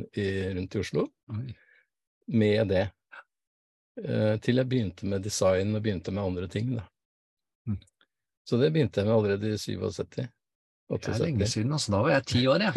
rundt 0.57 0.75
i 0.77 0.81
Oslo 0.83 1.07
Oi. 1.33 1.47
med 2.37 2.69
det. 2.69 2.83
Eh, 4.01 4.35
til 4.45 4.61
jeg 4.61 4.69
begynte 4.69 5.09
med 5.09 5.25
design 5.25 5.73
og 5.75 5.81
begynte 5.81 6.13
med 6.13 6.23
andre 6.23 6.47
ting, 6.53 6.75
da. 6.77 6.85
Mm. 7.67 7.81
Så 8.45 8.61
det 8.61 8.69
begynte 8.75 9.01
jeg 9.01 9.09
med 9.09 9.17
allerede 9.17 9.55
i 9.55 9.57
77. 9.57 10.29
Det 10.91 11.07
er 11.07 11.23
lenge 11.23 11.47
siden, 11.47 11.73
altså. 11.73 11.95
Da 11.95 12.03
var 12.05 12.13
jeg 12.13 12.27
ti 12.29 12.45
år, 12.51 12.67
jeg. 12.67 12.73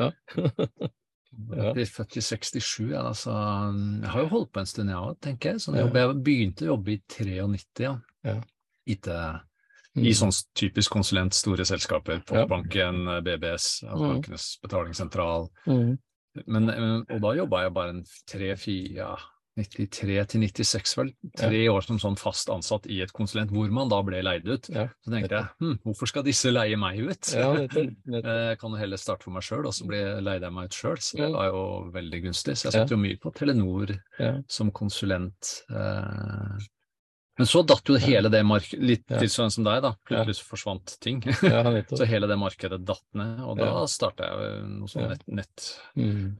ja. 0.00 0.10
Ja. 1.50 1.72
Jeg 1.74 1.82
er 1.86 1.90
født 1.92 2.16
i 2.16 2.20
67, 2.20 2.90
ja, 2.90 3.02
altså. 3.08 3.32
Jeg 4.02 4.10
har 4.14 4.20
jo 4.24 4.28
holdt 4.28 4.52
på 4.52 4.60
en 4.62 4.66
stund, 4.66 4.88
jeg 4.90 4.96
òg, 4.98 5.18
tenker 5.20 5.50
jeg. 5.52 5.60
Sånn, 5.64 5.76
jeg, 5.76 5.86
jobb. 5.86 5.96
Jeg 6.00 6.22
begynte 6.24 6.64
å 6.64 6.70
jobbe 6.74 6.92
i 6.96 7.00
93, 7.08 8.00
ja. 8.24 8.40
IT, 8.86 9.08
Mm. 9.96 10.04
I 10.04 10.10
sånn 10.12 10.32
typisk 10.52 10.92
konsulent, 10.92 11.32
store 11.32 11.64
selskaper. 11.64 12.18
Postbanken, 12.28 12.98
BBS, 13.24 13.82
altså 13.88 14.04
Mm. 14.04 14.10
Bankenes 14.12 14.58
betalingssentral. 14.60 15.46
Mm. 15.66 15.98
Men, 16.46 16.68
eh, 16.68 17.14
og 17.14 17.20
da 17.22 17.30
jobba 17.32 17.62
jeg 17.62 17.72
bare 17.72 17.88
en 17.94 18.04
tre-fire, 18.28 19.16
93 19.56 20.26
til 20.28 20.40
96, 20.44 20.94
vel. 20.98 21.10
Tre 21.36 21.60
år 21.72 21.80
som 21.86 21.98
sånn 21.98 22.18
fast 22.20 22.50
ansatt 22.52 22.86
i 22.92 23.00
et 23.02 23.12
konsulent, 23.16 23.50
hvor 23.50 23.70
man 23.72 23.88
da 23.88 24.02
ble 24.04 24.20
leid 24.22 24.44
ut. 24.46 24.68
Ja. 24.68 24.88
Så 25.00 25.10
tenkte 25.14 25.38
jeg, 25.38 25.48
hm, 25.62 25.78
hvorfor 25.86 26.10
skal 26.10 26.26
disse 26.26 26.52
leie 26.52 26.76
meg 26.76 27.00
ut? 27.00 27.32
Ja, 27.32 27.52
nettopp. 27.56 27.96
nettopp. 28.06 28.26
Eh, 28.36 28.44
Jeg 28.52 28.58
kan 28.60 28.70
jo 28.70 28.76
heller 28.76 28.96
starte 29.00 29.24
for 29.24 29.32
meg 29.32 29.42
sjøl, 29.46 29.64
og 29.66 29.72
så 29.72 29.88
leide 29.88 30.44
jeg 30.46 30.52
meg 30.52 30.64
ut 30.70 30.76
sjøl. 30.76 30.96
Så 31.00 31.16
det 31.16 31.32
var 31.32 31.46
jo 31.50 31.62
veldig 31.94 32.22
gunstig. 32.28 32.56
Så 32.56 32.68
jeg 32.68 32.72
satte 32.76 32.84
satt 32.86 32.90
jo 32.96 33.00
mye 33.00 33.18
på 33.18 33.32
Telenor 33.34 33.96
Ja. 34.20 34.32
som 34.48 34.70
konsulent. 34.70 35.62
eh. 35.70 36.56
Men 37.38 37.44
så 37.50 37.60
datt 37.68 37.84
jo 37.84 37.98
hele 38.00 38.30
det 38.32 38.40
markedet, 38.48 38.80
litt 38.80 39.04
Ja. 39.10 39.18
tilsvarende 39.20 39.52
som 39.52 39.64
deg, 39.64 39.82
da. 39.84 39.90
Plutselig 40.08 40.40
forsvant 40.48 40.94
ting. 41.04 41.18
Ja. 41.44 41.60
Så 42.00 42.06
hele 42.08 42.26
det 42.26 42.38
markedet 42.40 42.78
datt 42.88 43.04
ned, 43.12 43.40
og 43.44 43.58
da 43.58 43.66
Ja. 43.66 43.84
starta 43.86 44.24
jeg 44.24 44.32
jo 44.32 44.66
noe 44.68 44.88
sånn 44.88 45.02
Ja. 45.02 45.08
nett, 45.08 45.24
nett, 45.28 45.80
Mm. 45.96 46.38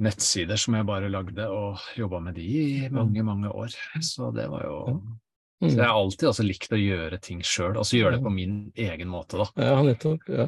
Nettsider 0.00 0.60
som 0.60 0.76
jeg 0.78 0.88
bare 0.88 1.10
lagde, 1.12 1.48
og 1.48 1.82
jobba 1.96 2.20
med 2.24 2.38
de 2.40 2.46
i 2.46 2.88
mange, 2.92 3.24
mange 3.26 3.50
år. 3.52 3.74
Så 4.04 4.30
det 4.36 4.48
var 4.52 4.64
jo 4.66 4.78
Mm. 5.60 5.70
Så 5.70 5.76
jeg 5.76 5.84
har 5.84 5.98
alltid 5.98 6.28
altså, 6.30 6.44
likt 6.46 6.72
å 6.72 6.80
gjøre 6.80 7.16
ting 7.20 7.40
sjøl, 7.44 7.74
altså 7.76 7.98
gjøre 7.98 8.14
det 8.16 8.24
på 8.24 8.30
min 8.32 8.60
egen 8.80 9.10
måte, 9.12 9.42
da. 9.42 9.46
Ja, 9.60 9.82
nettopp. 9.84 10.22
Ja. 10.32 10.46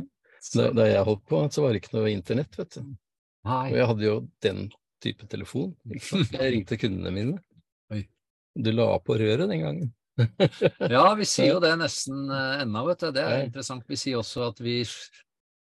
Da, 0.56 0.68
da 0.72 0.86
jeg 0.88 1.04
holdt 1.04 1.26
på, 1.28 1.40
så 1.52 1.64
var 1.64 1.74
det 1.74 1.82
ikke 1.82 1.98
noe 1.98 2.12
internett, 2.14 2.56
vet 2.56 2.78
du. 2.78 2.94
Nei. 3.44 3.66
Og 3.68 3.76
jeg 3.76 3.88
hadde 3.90 4.06
jo 4.06 4.14
den 4.46 4.62
type 5.02 5.26
telefon. 5.28 5.72
Jeg 6.32 6.52
ringte 6.54 6.78
kundene 6.78 7.10
mine. 7.10 7.40
Oi. 7.90 8.04
Du 8.54 8.70
la 8.70 8.86
på 9.02 9.16
røret 9.18 9.50
den 9.50 9.64
gangen. 9.64 9.88
Ja, 10.78 11.08
vi 11.18 11.26
sier 11.26 11.56
jo 11.56 11.60
det 11.64 11.72
nesten 11.80 12.30
uh, 12.30 12.62
ennå, 12.62 12.84
vet 12.86 13.02
du. 13.02 13.08
Det 13.16 13.24
er 13.26 13.46
interessant. 13.48 13.82
Vi 13.90 13.98
sier 13.98 14.20
også 14.20 14.46
at 14.46 14.62
vi 14.62 14.78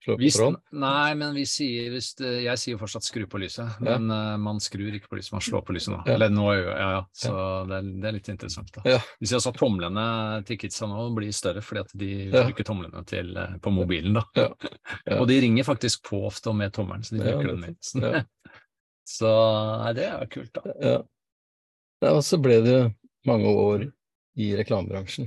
Slå 0.02 0.16
på 0.18 0.30
tråden. 0.34 0.56
Nei, 0.82 1.14
men 1.14 1.36
vi 1.36 1.44
sier 1.46 1.92
det, 1.94 2.30
Jeg 2.42 2.58
sier 2.58 2.74
jo 2.74 2.78
fortsatt 2.80 3.06
skru 3.06 3.22
på 3.30 3.38
lyset, 3.38 3.68
Ja. 3.84 3.98
men 3.98 4.10
eh, 4.10 4.38
man 4.42 4.58
skrur 4.62 4.90
ikke 4.96 5.12
på 5.12 5.18
lyset, 5.20 5.32
man 5.36 5.44
slår 5.46 5.62
på 5.68 5.76
lyset 5.76 5.92
nå. 5.94 6.00
Ja. 6.06 6.16
Eller 6.16 6.32
nå, 6.32 6.46
ja, 6.58 6.88
ja. 6.96 7.02
Så 7.14 7.32
det, 7.70 7.76
er, 7.78 7.90
det 8.02 8.08
er 8.10 8.16
litt 8.16 8.30
interessant, 8.32 8.72
da. 8.74 8.82
Ja. 8.96 8.98
Vi 9.20 9.30
sier 9.30 9.38
også 9.38 9.52
at 9.52 9.60
tomlene 9.62 10.06
til 10.48 10.58
kidsa 10.58 10.88
nå 10.90 11.04
blir 11.14 11.30
større 11.36 11.62
fordi 11.62 11.84
at 11.84 11.94
de 12.02 12.10
bruker 12.34 12.66
tomlene 12.66 13.04
til, 13.06 13.30
eh, 13.38 13.54
på 13.62 13.74
mobilen, 13.74 14.18
da. 14.18 14.48
Og 15.20 15.26
de 15.30 15.38
ringer 15.46 15.68
faktisk 15.68 16.02
på 16.10 16.24
ofte 16.32 16.50
og 16.50 16.58
med 16.58 16.74
tommelen, 16.74 17.06
så 17.06 17.16
de 17.18 17.22
bruker 17.22 17.54
den. 17.54 17.78
Ja. 18.02 18.24
Så 19.12 19.28
nei, 19.82 19.90
det 19.98 20.04
er 20.06 20.20
jo 20.22 20.28
kult, 20.30 20.52
da. 20.54 20.74
Ja. 20.78 20.98
ja, 22.04 22.10
og 22.14 22.20
så 22.24 22.38
ble 22.40 22.60
det 22.64 22.76
mange 23.28 23.50
år 23.50 23.82
i 24.38 24.52
reklamebransjen. 24.56 25.26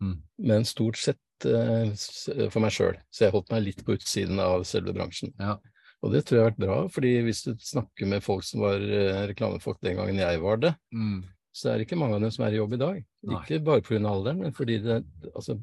Mm. 0.00 0.16
men 0.48 0.64
stort 0.64 0.96
sett 0.96 1.18
eh, 1.48 2.48
for 2.50 2.60
meg 2.64 2.72
sjøl. 2.74 2.96
Så 3.10 3.26
jeg 3.26 3.34
holdt 3.34 3.50
meg 3.54 3.64
litt 3.66 3.84
på 3.86 3.96
utsiden 3.96 4.40
av 4.42 4.64
selve 4.68 4.94
bransjen. 4.96 5.32
Ja. 5.40 5.56
Og 6.00 6.14
det 6.14 6.22
tror 6.24 6.38
jeg 6.38 6.44
har 6.44 6.50
vært 6.52 6.62
bra, 6.64 6.76
fordi 6.88 7.10
hvis 7.26 7.42
du 7.44 7.50
snakker 7.60 8.08
med 8.08 8.22
folk 8.24 8.44
som 8.46 8.62
var 8.64 8.80
eh, 8.80 9.26
reklamefolk 9.28 9.80
den 9.84 9.98
gangen 10.00 10.16
jeg 10.22 10.40
var 10.40 10.56
det, 10.62 10.74
Mm. 10.96 11.24
så 11.52 11.70
er 11.72 11.78
det 11.78 11.86
ikke 11.88 11.98
mange 12.00 12.14
av 12.16 12.22
dem 12.24 12.30
som 12.32 12.44
er 12.46 12.54
i 12.54 12.60
jobb 12.60 12.72
i 12.72 12.80
dag. 12.80 13.02
Nei. 13.28 13.40
Ikke 13.42 13.58
bare 13.66 13.82
pga. 13.84 14.00
alderen, 14.08 14.40
men 14.40 14.52
fordi 14.56 14.78
det, 14.84 15.02
altså, 15.34 15.58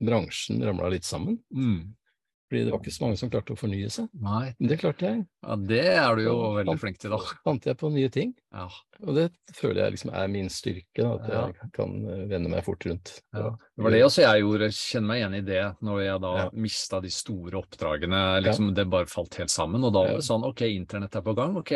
bransjen 0.00 0.62
ramla 0.64 0.88
litt 0.94 1.04
sammen. 1.04 1.38
Mm. 1.54 1.94
Fordi 2.50 2.64
det 2.66 2.72
var 2.74 2.80
ikke 2.82 2.92
så 2.92 3.02
mange 3.06 3.16
som 3.18 3.30
klarte 3.32 3.54
å 3.54 3.58
fornye 3.58 3.88
seg. 3.90 4.08
Nei, 4.20 4.54
Men 4.60 4.68
det 4.68 4.76
klarte 4.78 5.00
jeg. 5.08 5.26
ja, 5.42 5.54
det 5.56 5.78
er 5.96 6.16
du 6.16 6.22
jo 6.26 6.34
Så 6.36 6.50
veldig 6.58 6.78
flink 6.80 6.98
til, 7.00 7.10
da. 7.10 7.18
Fant 7.42 7.64
jeg 7.64 7.76
på 7.80 7.90
nye 7.90 8.08
ting. 8.12 8.34
Ja. 8.52 8.68
Og 9.02 9.14
det 9.16 9.24
føler 9.56 9.80
jeg 9.84 9.92
liksom 9.96 10.12
er 10.14 10.28
min 10.28 10.48
styrke, 10.52 11.00
da, 11.00 11.14
at 11.14 11.28
Ja. 11.32 11.46
jeg 11.48 11.72
kan 11.72 11.94
eh, 12.06 12.26
vende 12.28 12.50
meg 12.52 12.62
fort 12.64 12.84
rundt. 12.86 13.14
Ja. 13.34 13.50
Det 13.76 13.82
var 13.82 13.90
det 13.90 14.02
også 14.04 14.22
jeg 14.26 14.42
gjorde, 14.44 14.68
kjenner 14.76 15.06
meg 15.08 15.18
igjen 15.22 15.34
i 15.34 15.40
det, 15.48 15.64
når 15.82 16.02
jeg 16.04 16.20
da 16.20 16.34
Ja. 16.36 16.48
mista 16.52 17.00
de 17.00 17.08
store 17.10 17.62
oppdragene. 17.64 18.42
liksom 18.44 18.74
Det 18.74 18.88
bare 18.90 19.06
falt 19.06 19.34
helt 19.36 19.50
sammen. 19.50 19.82
Og 19.82 19.92
da 19.92 20.00
var 20.04 20.14
det 20.20 20.28
sånn, 20.28 20.44
ok, 20.44 20.60
internett 20.68 21.16
er 21.16 21.22
på 21.22 21.34
gang, 21.34 21.56
ok, 21.56 21.70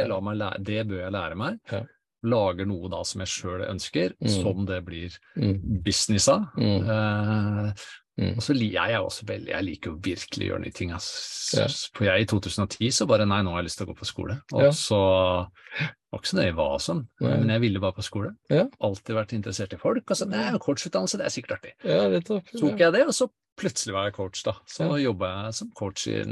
det 0.62 0.86
bør 0.86 1.00
jeg 1.04 1.12
lære 1.12 1.36
meg. 1.36 1.58
Ja. 1.72 1.82
Lager 2.24 2.66
noe 2.66 2.88
da 2.90 3.02
som 3.04 3.20
jeg 3.20 3.28
sjøl 3.28 3.64
ønsker, 3.70 4.12
Mm. 4.20 4.42
som 4.42 4.64
det 4.66 4.84
blir 4.84 5.16
Mm, 5.36 5.82
business 5.82 6.28
av. 6.28 6.50
mm, 6.56 6.82
Eh, 6.88 7.72
mm. 8.18 8.34
og 8.36 8.42
så 8.44 8.54
liker 8.56 8.74
jeg 8.74 8.96
er 8.98 9.04
også 9.06 9.26
veldig, 9.28 9.52
jeg 9.54 9.64
liker 9.68 9.90
jo 9.92 10.00
virkelig 10.04 10.44
å 10.46 10.50
gjøre 10.52 10.62
nye 10.64 10.76
ting. 10.76 10.90
Ja. 10.90 11.66
For 11.96 12.04
jeg 12.08 12.24
i 12.24 12.28
2010 12.28 12.90
så 12.98 13.06
bare 13.08 13.26
nei, 13.28 13.40
nå 13.46 13.54
har 13.54 13.62
jeg 13.62 13.70
lyst 13.70 13.80
til 13.80 13.86
å 13.88 13.92
gå 13.92 13.98
på 14.02 14.08
skole. 14.10 14.40
Og 14.52 14.62
Ja. 14.66 14.70
så 14.76 14.98
var 14.98 16.20
ikke 16.20 16.30
så 16.32 16.38
nøye 16.40 16.54
hva 16.56 16.68
sånn, 16.80 17.02
Nei. 17.20 17.36
men 17.36 17.48
jeg 17.54 17.60
ville 17.60 17.80
bare 17.80 17.96
på 17.96 18.04
skole. 18.06 18.34
Ja. 18.50 18.66
Alltid 18.80 19.14
vært 19.16 19.32
interessert 19.36 19.72
i 19.76 19.80
folk. 19.80 20.04
Og 20.10 20.16
så 20.16 20.28
det 20.28 20.40
er 20.40 20.58
coachutdannelse, 20.58 21.18
det 21.20 21.26
er 21.28 21.34
sikkert 21.34 21.58
artig. 21.58 21.72
Ja, 21.84 22.08
nettopp. 22.08 22.48
Så 22.52 22.60
tok 22.64 22.78
jeg 22.80 22.92
det, 22.92 23.02
og 23.06 23.14
så 23.16 23.28
plutselig 23.58 23.92
var 23.96 24.04
jeg 24.08 24.14
coach, 24.14 24.42
da. 24.46 24.54
Så 24.66 24.86
Ja. 24.88 24.96
jobba 25.10 25.44
jeg 25.44 25.54
som 25.54 25.70
coach 25.74 26.06
i 26.08 26.22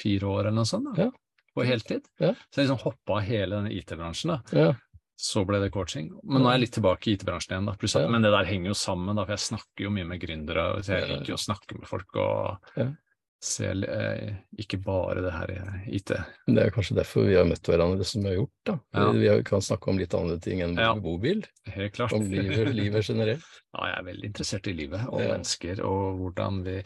fire 0.00 0.26
år 0.26 0.40
eller 0.46 0.58
noe 0.62 0.64
sånt. 0.64 0.94
Da. 0.96 1.04
Ja. 1.04 1.10
På 1.54 1.62
heltid. 1.64 2.02
Ja. 2.18 2.32
Så 2.50 2.58
jeg 2.62 2.68
liksom 2.68 2.82
hoppa 2.82 3.20
hele 3.22 3.54
denne 3.54 3.70
IT-bransjen, 3.70 4.32
da. 4.34 4.74
Så 5.16 5.44
ble 5.46 5.60
det 5.62 5.70
coaching. 5.72 6.10
Men 6.24 6.42
nå 6.42 6.48
er 6.50 6.56
jeg 6.58 6.64
litt 6.66 6.74
tilbake 6.74 7.06
i 7.06 7.14
IT-bransjen 7.16 7.52
igjen, 7.54 7.66
da. 7.70 7.76
Pluss 7.78 7.94
at. 7.96 8.10
Men 8.10 8.22
det 8.22 8.32
der 8.34 8.44
henger 8.44 8.72
jo 8.72 8.74
sammen, 8.74 9.14
da, 9.14 9.24
for 9.24 9.32
jeg 9.36 9.44
snakker 9.46 9.84
jo 9.86 9.90
mye 9.94 10.04
med 10.10 10.20
gründere. 10.20 10.82
Så 10.82 10.98
jeg 10.98 11.08
liker 11.08 11.30
jo 11.34 11.38
å 11.38 11.44
snakke 11.46 11.78
med 11.78 11.86
folk 11.88 12.16
og 12.16 12.58
Ja. 12.76 12.88
se 13.44 13.66
eh, 13.70 14.34
ikke 14.58 14.82
bare 14.82 15.20
det 15.22 15.32
her 15.32 15.50
i 15.52 15.96
IT. 15.96 16.10
Det 16.48 16.58
er 16.64 16.70
kanskje 16.74 16.96
derfor 16.96 17.26
vi 17.28 17.34
har 17.36 17.44
møtt 17.44 17.62
hverandre 17.62 18.04
som 18.04 18.22
vi 18.22 18.28
har 18.32 18.36
gjort, 18.40 18.54
da. 18.64 18.78
Ja. 18.94 19.12
Vi 19.12 19.42
kan 19.44 19.60
snakke 19.60 19.88
om 19.92 19.98
litt 19.98 20.14
andre 20.14 20.38
ting 20.40 20.60
enn 20.62 20.74
Ja. 20.76 20.94
bobil. 20.94 21.44
Helt 21.66 21.92
klart. 21.94 22.12
Om 22.12 22.22
livet, 22.30 22.74
livet 22.74 23.04
generelt. 23.06 23.44
Ja, 23.74 23.86
jeg 23.90 23.98
er 23.98 24.04
veldig 24.12 24.24
interessert 24.32 24.66
i 24.66 24.72
livet 24.72 25.08
og 25.08 25.20
Ja. 25.20 25.32
mennesker 25.36 25.80
og 25.84 26.18
hvordan 26.18 26.62
vi 26.64 26.82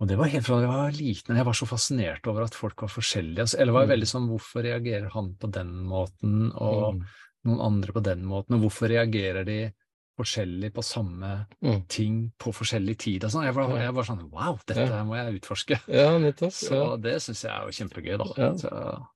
Og 0.00 0.06
det 0.06 0.16
var 0.16 0.28
helt 0.30 0.44
fra 0.46 0.60
jeg 0.60 0.68
var 0.68 0.90
liten, 0.92 1.34
jeg 1.36 1.44
var 1.44 1.52
så 1.54 1.66
fascinert 1.66 2.24
over 2.28 2.42
at 2.44 2.54
folk 2.54 2.80
var 2.82 2.88
forskjellige. 2.88 3.40
altså, 3.40 3.58
Eller 3.58 3.72
var 3.72 3.86
Mm. 3.86 3.90
veldig 3.90 4.06
sånn 4.06 4.28
hvorfor 4.28 4.62
reagerer 4.62 5.10
han 5.10 5.34
på 5.34 5.50
den 5.50 5.72
måten 5.86 6.52
og 6.54 6.94
Mm. 6.94 7.04
Noen 7.46 7.60
andre 7.60 7.92
på 7.92 8.02
den 8.02 8.24
måten, 8.24 8.54
og 8.56 8.60
hvorfor 8.66 8.88
reagerer 8.90 9.44
de 9.46 9.72
forskjellig 10.18 10.72
på 10.74 10.82
samme 10.82 11.46
Mm. 11.62 11.86
ting 11.88 12.32
på 12.38 12.50
forskjellig 12.52 12.96
tid 12.98 13.24
og 13.24 13.30
sånn. 13.30 13.44
Jeg, 13.44 13.54
var- 13.54 13.76
jeg 13.78 13.94
var 13.94 14.02
sånn 14.04 14.30
wow, 14.30 14.58
dette 14.66 14.86
Ja. 14.88 15.04
må 15.04 15.14
jeg 15.14 15.40
utforske. 15.40 15.80
Ja, 15.86 16.18
nettopp. 16.18 16.50
Så 16.52 16.74
Ja. 16.74 16.96
det 16.96 17.14
syns 17.22 17.42
jeg 17.44 17.52
er 17.52 17.64
jo 17.66 17.76
kjempegøy, 17.78 18.18
da. 18.18 18.24
Ja. 18.36 18.52
Så, 18.54 19.06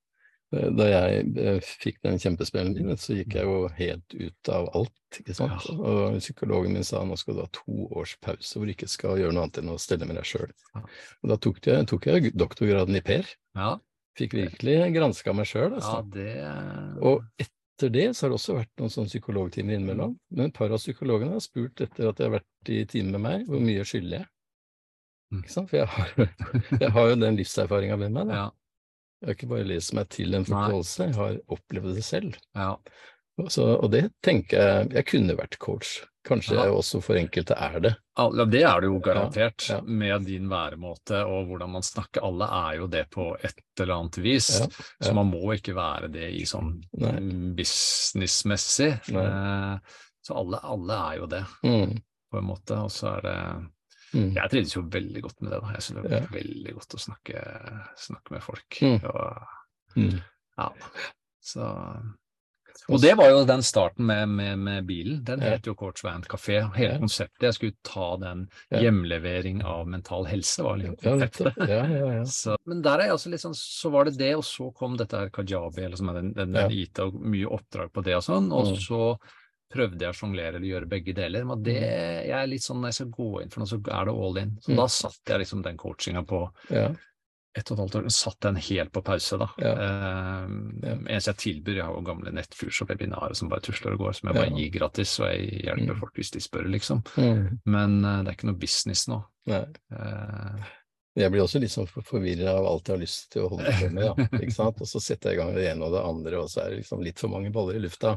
Da 0.52 0.84
jeg 0.84 1.38
eh, 1.38 1.60
fikk 1.60 1.96
den 2.02 2.18
kjempespillen 2.18 2.74
min, 2.74 2.96
så 2.98 3.14
gikk 3.16 3.32
jeg 3.36 3.44
jo 3.44 3.68
helt 3.68 4.14
ut 4.14 4.48
av 4.50 4.68
alt, 4.74 4.92
ikke 5.18 5.34
sant. 5.34 5.64
Og 5.80 6.18
psykologen 6.20 6.74
min 6.74 6.84
sa 6.84 7.02
nå 7.02 7.16
skal 7.16 7.34
du 7.34 7.40
ha 7.40 7.46
to 7.50 7.88
års 7.96 8.16
pause 8.20 8.58
hvor 8.58 8.66
du 8.66 8.74
ikke 8.74 8.86
skal 8.86 9.16
gjøre 9.16 9.32
noe 9.32 9.44
annet 9.44 9.58
enn 9.62 9.70
å 9.72 9.80
stelle 9.80 10.04
med 10.06 10.16
deg 10.16 10.24
sjøl. 10.28 10.50
Ja. 10.74 10.82
Og 11.24 11.30
da 11.30 11.36
tok 11.36 11.62
jeg, 11.64 11.86
tok 11.88 12.04
jeg 12.04 12.34
doktorgraden 12.36 12.94
i 12.94 13.00
Per. 13.00 13.24
ja, 13.56 13.78
Fikk 14.14 14.32
virkelig 14.32 14.92
granska 14.92 15.32
meg 15.34 15.46
sjøl, 15.46 15.70
ja, 15.70 15.76
altså. 15.80 16.10
det 16.12 17.02
Og 17.02 17.24
etter 17.40 17.50
det 17.90 18.04
så 18.16 18.26
har 18.26 18.30
det 18.30 18.38
også 18.38 18.54
vært 18.58 18.70
noen 18.78 18.90
sånne 18.92 19.08
psykologtimer 19.10 19.72
Mm. 19.72 19.80
innimellom. 19.80 20.18
Men 20.30 20.46
et 20.46 20.54
par 20.54 20.70
av 20.70 20.78
psykologene 20.78 21.32
har 21.32 21.40
spurt 21.40 21.80
etter 21.80 22.08
at 22.08 22.16
de 22.16 22.24
har 22.28 22.30
vært 22.38 22.68
i 22.68 22.84
time 22.84 23.10
med 23.12 23.20
meg, 23.20 23.46
hvor 23.48 23.60
mye 23.60 23.84
skylder 23.84 24.18
jeg? 24.18 24.26
Mm. 25.32 25.38
Ikke 25.42 25.52
sant? 25.52 25.70
For 25.70 25.76
jeg 25.76 25.86
har, 25.88 26.08
jeg 26.80 26.90
har 26.92 27.08
jo 27.08 27.16
den 27.16 27.36
livserfaringa 27.36 27.96
med 27.98 28.12
meg. 28.12 28.26
Da. 28.28 28.50
Jeg 29.22 29.26
har 29.28 29.34
ikke 29.34 29.48
bare 29.48 29.64
lest 29.64 29.94
meg 29.94 30.08
til 30.10 30.34
en 30.34 30.44
forståelse, 30.44 31.06
jeg 31.08 31.14
har 31.14 31.36
opplevd 31.48 31.94
det 31.94 32.04
selv. 32.04 32.36
ja, 32.54 32.76
Så, 33.50 33.64
og 33.82 33.90
det 33.90 34.12
tenker 34.22 34.58
jeg 34.58 34.90
Jeg 34.92 35.06
kunne 35.06 35.36
vært 35.36 35.58
coach. 35.58 36.00
Kanskje 36.24 36.54
Ja. 36.54 36.68
også 36.70 37.00
for 37.02 37.16
enkelte 37.18 37.54
er 37.58 37.80
det. 37.80 37.96
Ja, 38.16 38.28
det 38.46 38.62
er 38.62 38.80
det 38.80 38.86
jo 38.86 39.00
garantert, 39.02 39.64
ja. 39.68 39.80
med 39.82 40.24
din 40.26 40.46
væremåte 40.48 41.24
og 41.26 41.48
hvordan 41.48 41.70
man 41.72 41.82
snakker. 41.82 42.22
Alle 42.22 42.44
er 42.46 42.76
jo 42.78 42.86
det 42.86 43.08
på 43.10 43.36
et 43.42 43.54
eller 43.80 43.94
annet 43.96 44.18
vis, 44.22 44.46
så 45.02 45.14
man 45.14 45.26
må 45.32 45.40
ikke 45.56 45.74
være 45.74 46.12
det 46.12 46.28
i 46.30 46.44
sånn 46.46 46.76
businessmessig. 47.56 48.92
Eh, 49.10 49.76
så 50.22 50.34
alle, 50.38 50.60
alle 50.62 51.00
er 51.10 51.16
jo 51.18 51.26
det, 51.26 51.44
Mm, 51.64 51.96
på 52.30 52.38
en 52.38 52.44
måte. 52.46 52.78
Og 52.78 52.90
så 52.90 53.16
er 53.16 53.20
det 53.26 53.36
mm, 54.14 54.34
Jeg 54.36 54.50
trives 54.50 54.76
jo 54.76 54.82
veldig 54.82 55.22
godt 55.22 55.40
med 55.42 55.50
det. 55.52 55.60
da. 55.60 55.72
Jeg 55.74 55.82
syns 55.82 56.02
det 56.02 56.12
er 56.12 56.20
Ja. 56.22 56.26
veldig 56.38 56.74
godt 56.78 56.94
å 56.94 57.02
snakke, 57.08 57.44
snakke 57.96 58.30
med 58.30 58.42
folk. 58.42 58.78
Mm. 58.80 59.00
Og, 59.04 59.46
mm. 59.96 60.20
ja, 60.58 60.68
så 61.42 61.66
og 62.88 63.00
det 63.00 63.12
var 63.16 63.28
jo 63.30 63.44
den 63.46 63.62
starten 63.62 64.06
med, 64.06 64.28
med, 64.28 64.58
med 64.58 64.86
bilen. 64.88 65.20
Den 65.24 65.40
het 65.40 65.66
jo 65.66 65.74
Coach 65.78 66.02
Van 66.04 66.22
Café. 66.26 66.60
Hele 66.74 66.98
konseptet. 66.98 67.42
Jeg 67.46 67.54
skulle 67.54 67.76
ta 67.86 68.16
den 68.22 68.48
hjemlevering 68.82 69.62
av 69.64 69.86
mental 69.88 70.24
helse, 70.26 70.62
var 70.66 70.76
liksom 70.80 70.96
konseptet. 71.02 71.60
Ja, 71.68 71.82
ja, 71.86 72.08
ja. 72.18 72.24
Så, 72.42 72.56
men 72.66 72.82
der 72.82 72.98
er 72.98 73.10
jeg 73.10 73.16
altså 73.18 73.30
litt 73.32 73.44
sånn, 73.44 73.54
så 73.58 73.90
var 73.94 74.08
det 74.08 74.16
det, 74.18 74.32
og 74.38 74.44
så 74.46 74.70
kom 74.74 74.96
dette 74.98 75.18
her 75.20 75.30
Kajabi, 75.34 75.84
eller 75.86 76.00
som 76.00 76.10
er 76.12 76.18
den, 76.20 76.32
den, 76.36 76.52
den 76.58 76.74
IT, 76.74 76.98
og 77.04 77.14
mye 77.22 77.46
oppdrag 77.58 77.92
på 77.94 78.04
det 78.06 78.16
og 78.18 78.26
sånn. 78.26 78.50
Og 78.52 78.72
Mm. 78.72 78.76
så 78.80 78.98
prøvde 79.72 80.04
jeg 80.04 80.12
å 80.12 80.16
sjonglere 80.16 80.58
eller 80.58 80.68
gjøre 80.68 80.88
begge 80.88 81.14
deler. 81.16 81.44
Men 81.48 81.62
det, 81.64 81.78
jeg 81.80 82.34
er 82.36 82.46
litt 82.50 82.62
sånn, 82.64 82.80
når 82.82 82.90
jeg 82.92 82.98
skal 83.00 83.12
gå 83.16 83.28
inn 83.42 83.48
for 83.52 83.62
noe, 83.62 83.70
så 83.70 83.78
er 83.80 84.04
det 84.10 84.12
all 84.26 84.36
in. 84.42 84.50
Så 84.60 84.70
Mm. 84.72 84.76
da 84.76 84.86
satte 84.92 85.32
jeg 85.32 85.40
liksom 85.42 85.62
den 85.64 85.76
coachinga 85.80 86.22
på 86.28 86.42
ja. 86.70 86.90
Ett 87.54 87.70
og 87.70 87.76
et 87.76 87.80
halvt 87.82 87.96
år, 88.00 88.06
satt 88.10 88.38
den 88.40 88.56
helt 88.56 88.92
på 88.92 89.02
pause, 89.04 89.36
da. 89.38 89.48
Ja. 89.60 89.72
Ja. 89.76 90.94
Eneste 91.04 91.34
jeg 91.34 91.40
tilbyr, 91.42 91.76
jeg 91.76 91.84
har 91.84 91.94
jo 91.98 92.04
gamle 92.06 92.32
nettkurs 92.32 92.78
og 92.82 92.88
webinarer 92.88 93.34
som 93.36 93.50
bare 93.52 93.60
tusler 93.66 93.92
og 93.92 93.98
går, 94.06 94.14
som 94.16 94.28
jeg 94.30 94.38
bare 94.38 94.48
Ja. 94.50 94.56
gir 94.56 94.70
gratis, 94.78 95.18
og 95.20 95.26
jeg 95.28 95.62
hjelper 95.66 95.92
Mm. 95.94 96.00
folk 96.00 96.14
hvis 96.16 96.30
de 96.32 96.40
spør, 96.40 96.68
liksom. 96.72 97.02
Mm. 97.16 97.58
Men 97.66 98.04
eh, 98.04 98.22
det 98.22 98.28
er 98.32 98.36
ikke 98.38 98.48
noe 98.52 98.58
business 98.62 99.06
nå. 99.08 99.22
Eh, 99.48 100.62
Jeg 101.14 101.30
blir 101.30 101.42
også 101.44 101.60
litt 101.60 101.70
sånn 101.74 101.86
forvirra 101.86 102.54
av 102.56 102.64
alt 102.66 102.86
jeg 102.88 102.94
har 102.96 103.00
lyst 103.02 103.30
til 103.34 103.42
å 103.44 103.48
holde 103.52 103.72
på 103.76 103.90
med. 103.92 104.04
Da, 104.16 104.28
ikke 104.46 104.54
sant? 104.56 104.80
Og 104.80 104.86
så 104.88 104.98
setter 104.98 105.30
jeg 105.30 105.36
i 105.36 105.42
gang 105.42 105.54
det 105.54 105.66
ene 105.68 105.84
og 105.84 105.92
det 105.92 106.00
andre, 106.08 106.38
og 106.40 106.48
så 106.48 106.62
er 106.64 106.70
det 106.70 106.78
liksom 106.80 107.02
litt 107.04 107.18
for 107.20 107.28
mange 107.28 107.52
baller 107.52 107.76
i 107.76 107.82
lufta. 107.84 108.14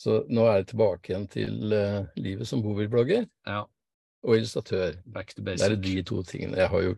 Så 0.00 0.22
nå 0.30 0.46
er 0.48 0.62
jeg 0.62 0.68
tilbake 0.70 1.10
igjen 1.10 1.28
til 1.28 1.72
uh, 1.74 2.06
livet 2.16 2.46
som 2.46 2.62
bobilblogger 2.62 3.26
ja, 3.46 3.64
og 4.24 4.34
illustratør. 4.36 4.96
back 5.06 5.34
to 5.34 5.42
basic. 5.46 5.62
Det 5.68 5.76
er 5.78 5.82
de 5.82 6.02
to 6.02 6.22
tingene. 6.26 6.56
Jeg 6.58 6.68
har 6.72 6.82
jo 6.82 6.96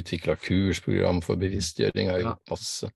utvikla 0.00 0.36
kursprogram 0.40 1.20
for 1.22 1.36
bevisstgjøring, 1.40 2.08
jeg 2.08 2.14
har 2.16 2.24
gjort 2.24 2.50
masse. 2.54 2.90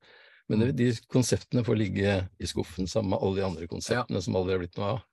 Men 0.50 0.64
de 0.74 0.88
konseptene 1.12 1.62
får 1.64 1.76
ligge 1.78 2.16
i 2.42 2.46
skuffen 2.50 2.88
sammen 2.90 3.10
med 3.12 3.20
alle 3.22 3.36
de 3.38 3.44
andre 3.46 3.68
konseptene 3.70 4.22
som 4.24 4.34
aldri 4.40 4.56
har 4.56 4.62
blitt 4.64 4.76
noe 4.80 4.96
av. 4.96 5.04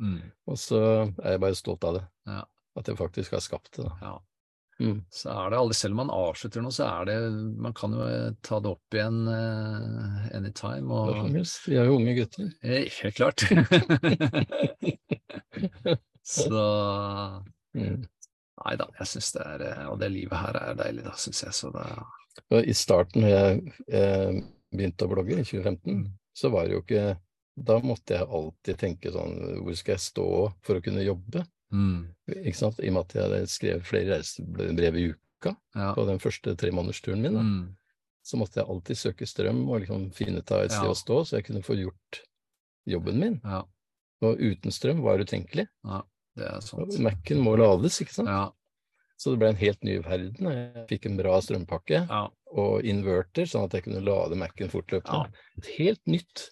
Mm, 0.00 0.20
Og 0.48 0.56
så 0.56 0.78
er 1.20 1.34
jeg 1.34 1.40
bare 1.42 1.58
stolt 1.58 1.84
av 1.84 1.98
det. 1.98 2.04
Ja. 2.30 2.44
At 2.80 2.88
jeg 2.88 2.96
faktisk 2.96 3.34
har 3.36 3.42
skapt 3.44 3.76
det. 3.76 3.90
Ja. 4.00 4.14
Mm. 4.80 5.02
Så 5.12 5.28
er 5.28 5.50
det 5.52 5.58
aldri, 5.60 5.74
selv 5.76 5.92
om 5.92 5.98
man 6.06 6.12
avslutter 6.14 6.62
noe, 6.64 6.72
så 6.72 6.86
er 6.88 7.04
det 7.10 7.16
Man 7.60 7.74
kan 7.76 7.92
jo 7.92 8.00
eh, 8.06 8.30
ta 8.40 8.62
det 8.64 8.70
opp 8.70 8.96
igjen 8.96 9.18
uh, 9.28 10.30
anytime. 10.32 10.86
Hva 10.88 11.02
som 11.10 11.26
Og, 11.26 11.34
helst. 11.36 11.66
Vi 11.68 11.76
er 11.76 11.84
jo 11.90 11.98
unge 11.98 12.14
gutter. 12.16 12.48
eh, 12.64 12.88
helt 13.02 13.18
klart. 13.20 13.44
så 16.22 16.64
Mm. 17.76 18.00
Nei 18.64 18.76
da, 18.76 18.86
jeg 18.98 19.06
syns 19.08 19.28
det 19.32 19.42
er 19.46 19.62
eh, 19.64 19.84
Og 19.88 19.98
det 20.02 20.08
livet 20.12 20.36
her 20.36 20.56
er 20.58 20.74
deilig, 20.76 21.04
da, 21.06 21.12
syns 21.16 21.42
jeg. 21.44 21.52
Så 21.56 21.70
det 21.72 21.84
er... 21.86 22.64
I 22.66 22.74
starten, 22.76 23.22
når 23.22 23.30
jeg 23.30 23.74
eh, 23.88 24.40
begynte 24.74 25.06
å 25.06 25.10
blogge 25.12 25.38
i 25.38 25.44
2015, 25.46 26.02
så 26.34 26.50
var 26.52 26.66
det 26.66 26.74
jo 26.76 26.82
ikke 26.84 27.04
Da 27.66 27.78
måtte 27.82 28.14
jeg 28.18 28.28
alltid 28.38 28.78
tenke 28.80 29.10
sånn 29.14 29.34
Hvor 29.64 29.74
skal 29.78 29.96
jeg 29.96 30.04
stå 30.04 30.26
for 30.66 30.78
å 30.78 30.84
kunne 30.84 31.02
jobbe? 31.06 31.42
mm, 31.74 31.98
Ikke 32.44 32.58
sant? 32.58 32.78
I 32.82 32.88
og 32.90 32.94
med 32.98 33.02
at 33.08 33.14
jeg 33.16 33.24
hadde 33.26 33.40
skrevet 33.50 33.86
flere 33.88 34.16
reisebrev 34.18 34.96
i 35.00 35.06
uka 35.14 35.54
ja. 35.74 35.90
på 35.96 36.04
den 36.08 36.20
første 36.22 36.54
tremånedersturen 36.58 37.22
min, 37.24 37.34
da, 37.38 37.42
Mm, 37.46 37.68
så 38.22 38.36
måtte 38.36 38.60
jeg 38.60 38.68
alltid 38.68 38.98
søke 39.00 39.26
strøm 39.26 39.62
og 39.70 39.80
liksom 39.80 40.08
finne 40.14 40.42
ut 40.42 40.50
av 40.52 40.66
et 40.66 40.72
sted 40.74 40.84
Ja. 40.90 40.92
å 40.92 40.98
stå, 40.98 41.22
så 41.24 41.38
jeg 41.38 41.46
kunne 41.46 41.62
få 41.64 41.74
gjort 41.80 42.18
jobben 42.86 43.18
min. 43.18 43.38
ja, 43.44 43.62
Og 44.22 44.36
uten 44.38 44.70
strøm 44.74 45.00
var 45.02 45.16
det 45.18 45.26
utenkelig. 45.30 45.64
Det 46.40 46.48
er 46.50 46.64
sant. 46.64 46.98
Mac-en 47.04 47.42
må 47.44 47.56
lades, 47.60 48.00
ikke 48.02 48.16
sant. 48.18 48.30
Ja, 48.32 48.46
Så 49.20 49.34
det 49.34 49.42
ble 49.42 49.50
en 49.52 49.60
helt 49.60 49.82
ny 49.86 49.98
verden. 50.04 50.52
Jeg 50.54 50.86
fikk 50.90 51.10
en 51.10 51.18
bra 51.20 51.40
strømpakke 51.44 52.04
ja, 52.06 52.22
og 52.56 52.86
inverter, 52.88 53.48
sånn 53.50 53.68
at 53.68 53.76
jeg 53.76 53.88
kunne 53.88 54.04
lade 54.06 54.38
Mac-en 54.40 54.72
fortløpende. 54.72 55.28
Ja. 55.28 55.60
Et 55.60 55.74
helt 55.76 56.02
nytt 56.08 56.48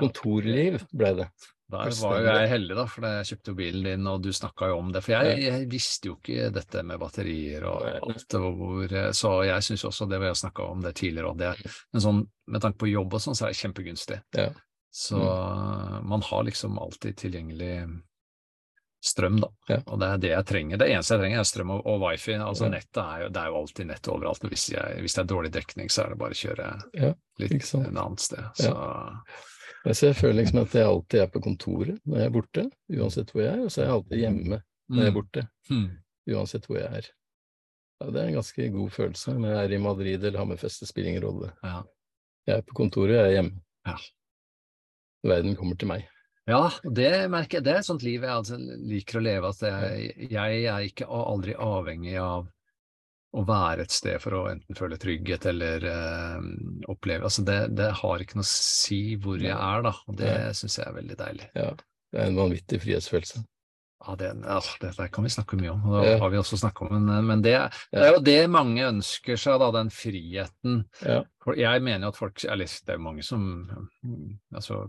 kontorliv 0.00 0.84
ble 0.92 1.14
det. 1.22 1.30
Der 1.70 1.92
var 2.00 2.16
jo 2.18 2.26
jeg 2.26 2.48
heldig, 2.50 2.74
da, 2.74 2.84
for 2.90 3.04
jeg 3.06 3.26
kjøpte 3.28 3.52
jo 3.52 3.56
bilen 3.60 3.84
din, 3.86 4.06
og 4.10 4.22
du 4.24 4.32
snakka 4.34 4.72
jo 4.72 4.78
om 4.80 4.88
det. 4.90 5.04
For 5.06 5.14
jeg, 5.14 5.36
jeg 5.44 5.68
visste 5.70 6.10
jo 6.10 6.16
ikke 6.16 6.48
dette 6.54 6.82
med 6.86 6.98
batterier 6.98 7.66
og 7.70 7.84
alt. 7.86 8.34
og 8.40 8.58
Hvor, 8.58 8.94
så 9.14 9.30
jeg 9.46 9.66
syns 9.68 9.84
også 9.86 10.08
det 10.10 10.18
vi 10.18 10.30
har 10.32 10.38
snakka 10.38 10.66
om 10.66 10.82
det 10.82 10.96
tidligere, 10.98 11.30
og 11.30 11.38
det 11.38 11.52
men 11.92 12.02
sånn 12.02 12.24
med 12.50 12.64
tanke 12.64 12.82
på 12.82 12.90
jobb 12.90 13.14
og 13.14 13.22
sånn, 13.22 13.38
så 13.38 13.46
er 13.46 13.54
det 13.54 13.60
kjempegunstig. 13.60 14.18
Ja. 14.34 14.48
Så 14.90 15.20
man 16.10 16.26
har 16.26 16.42
liksom 16.48 16.78
alltid 16.82 17.20
tilgjengelig 17.20 17.74
strøm, 19.00 19.38
da. 19.40 19.48
Ja. 19.68 19.78
Og 19.86 20.00
det 20.00 20.08
er 20.12 20.18
det 20.20 20.30
jeg 20.34 20.46
trenger. 20.50 20.76
Det 20.80 20.88
eneste 20.92 21.14
jeg 21.16 21.22
trenger 21.22 21.38
er 21.40 21.48
strøm 21.48 21.70
og, 21.72 21.86
og 21.88 22.00
wifi. 22.02 22.34
Altså 22.36 22.66
Ja. 22.66 22.72
nettet 22.74 23.00
er 23.04 23.22
jo, 23.22 23.28
det 23.32 23.40
er 23.40 23.46
jo 23.48 23.56
alltid 23.60 23.86
nett 23.88 24.08
overalt. 24.12 24.42
Hvis, 24.50 24.66
jeg, 24.74 24.98
hvis 25.00 25.14
det 25.16 25.22
er 25.22 25.30
dårlig 25.34 25.52
dekning, 25.52 25.88
så 25.88 26.02
er 26.04 26.08
det 26.12 26.18
bare 26.20 26.36
å 26.36 26.40
kjøre 26.40 26.66
Ja, 27.00 27.12
litt 27.40 27.52
et 27.56 27.74
annet 27.74 28.20
sted. 28.20 28.44
Ja. 28.60 28.74
Så 29.84 29.94
Så 29.94 30.06
jeg 30.10 30.16
føler 30.16 30.42
liksom 30.42 30.60
at 30.62 30.74
jeg 30.76 30.84
alltid 30.84 31.20
er 31.22 31.30
på 31.32 31.40
kontoret 31.40 31.96
når 32.04 32.18
jeg 32.18 32.26
er 32.26 32.34
borte, 32.34 32.66
uansett 32.92 33.30
hvor 33.32 33.40
jeg 33.46 33.54
er, 33.54 33.62
og 33.64 33.70
så 33.72 33.80
er 33.80 33.86
jeg 33.86 33.94
alltid 33.94 34.18
hjemme 34.20 34.58
når 34.90 35.00
jeg 35.00 35.06
er 35.08 35.16
borte, 35.16 35.46
Mm. 35.70 35.88
uansett 36.34 36.66
hvor 36.66 36.76
jeg 36.82 36.92
er. 37.00 37.06
Ja, 38.00 38.10
det 38.10 38.20
er 38.20 38.26
en 38.28 38.34
ganske 38.34 38.68
god 38.72 38.90
følelse. 38.92 39.32
når 39.38 39.48
jeg 39.54 39.64
er 39.64 39.72
i 39.74 39.78
Madrid 39.78 40.24
eller 40.24 40.38
Hammerfest, 40.38 40.80
det 40.80 40.88
spiller 40.88 41.10
ingen 41.10 41.22
rolle. 41.24 41.52
Ja. 41.64 41.82
Jeg 42.46 42.56
er 42.58 42.62
på 42.62 42.74
kontoret, 42.74 43.16
jeg 43.16 43.24
er 43.26 43.34
hjemme. 43.42 43.62
Ja. 43.86 43.96
Verden 45.24 45.56
kommer 45.56 45.76
til 45.78 45.88
meg. 45.88 46.06
Ja, 46.48 46.70
det 46.82 47.28
merker 47.30 47.58
jeg. 47.58 47.66
Det 47.66 47.74
er 47.74 47.82
et 47.82 47.88
sånt 47.88 48.04
liv 48.06 48.24
jeg 48.24 48.32
altså 48.32 48.56
liker 48.58 49.20
å 49.20 49.24
leve. 49.24 49.50
At 49.52 49.60
jeg, 49.66 50.30
jeg 50.32 50.64
er 50.70 50.88
ikke 50.88 51.08
aldri 51.10 51.54
avhengig 51.58 52.16
av 52.22 52.48
å 53.30 53.44
være 53.46 53.84
et 53.86 53.94
sted 53.94 54.18
for 54.22 54.34
å 54.34 54.46
enten 54.50 54.78
føle 54.78 54.98
trygghet 54.98 55.44
eller 55.52 55.84
eh, 55.86 56.48
oppleve 56.90 57.28
Altså 57.28 57.44
det, 57.46 57.60
det 57.78 57.92
har 58.00 58.24
ikke 58.24 58.40
noe 58.40 58.48
å 58.48 58.50
si 58.50 59.14
hvor 59.22 59.38
jeg 59.38 59.54
er, 59.54 59.84
da. 59.86 59.94
Og 60.10 60.18
det 60.18 60.34
syns 60.58 60.80
jeg 60.80 60.88
er 60.88 60.98
veldig 60.98 61.18
deilig. 61.20 61.48
Ja, 61.54 61.70
det 62.10 62.22
er 62.24 62.32
en 62.32 62.40
vanvittig 62.40 62.82
frihetsfølelse. 62.82 63.44
Ja, 64.00 64.14
det, 64.16 64.30
ja, 64.40 64.58
det 64.80 64.94
der 64.96 65.10
kan 65.12 65.26
vi 65.26 65.30
snakke 65.30 65.58
mye 65.60 65.74
om, 65.74 65.82
og 65.90 66.06
det 66.06 66.14
har 66.22 66.30
vi 66.32 66.38
også 66.40 66.56
snakket 66.56 66.88
om. 66.88 67.02
Men, 67.04 67.26
men 67.28 67.42
det, 67.44 67.52
det 67.92 68.00
er 68.00 68.14
jo 68.14 68.22
det 68.24 68.38
mange 68.48 68.86
ønsker 68.88 69.36
seg, 69.38 69.58
da, 69.60 69.68
den 69.76 69.92
friheten. 69.92 70.78
Ja. 71.04 71.20
Jeg 71.58 71.84
mener 71.84 72.08
jo 72.08 72.12
at 72.14 72.18
folk 72.18 72.42
Eller 72.48 72.70
det 72.86 72.94
er 72.94 73.02
mange 73.02 73.24
som 73.26 73.44
altså 74.54 74.86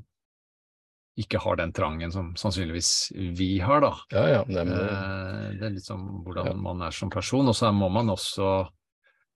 ikke 1.19 1.39
har 1.43 1.57
den 1.59 1.73
trangen 1.75 2.11
som 2.13 2.29
sannsynligvis 2.39 3.11
vi 3.37 3.57
har, 3.59 3.81
da. 3.83 3.89
Ja, 4.15 4.27
ja. 4.29 4.43
det, 4.47 4.63
men, 4.65 4.69
det- 4.77 4.91
Eh, 4.91 5.65
er 5.67 5.73
litt 5.75 5.83
sånn 5.85 6.05
hvordan 6.23 6.45
Ja. 6.47 6.53
man 6.53 6.81
er 6.81 6.91
som 6.91 7.09
person, 7.09 7.47
og 7.47 7.55
så 7.55 7.71
må 7.75 7.89
man 7.91 8.07
også 8.09 8.69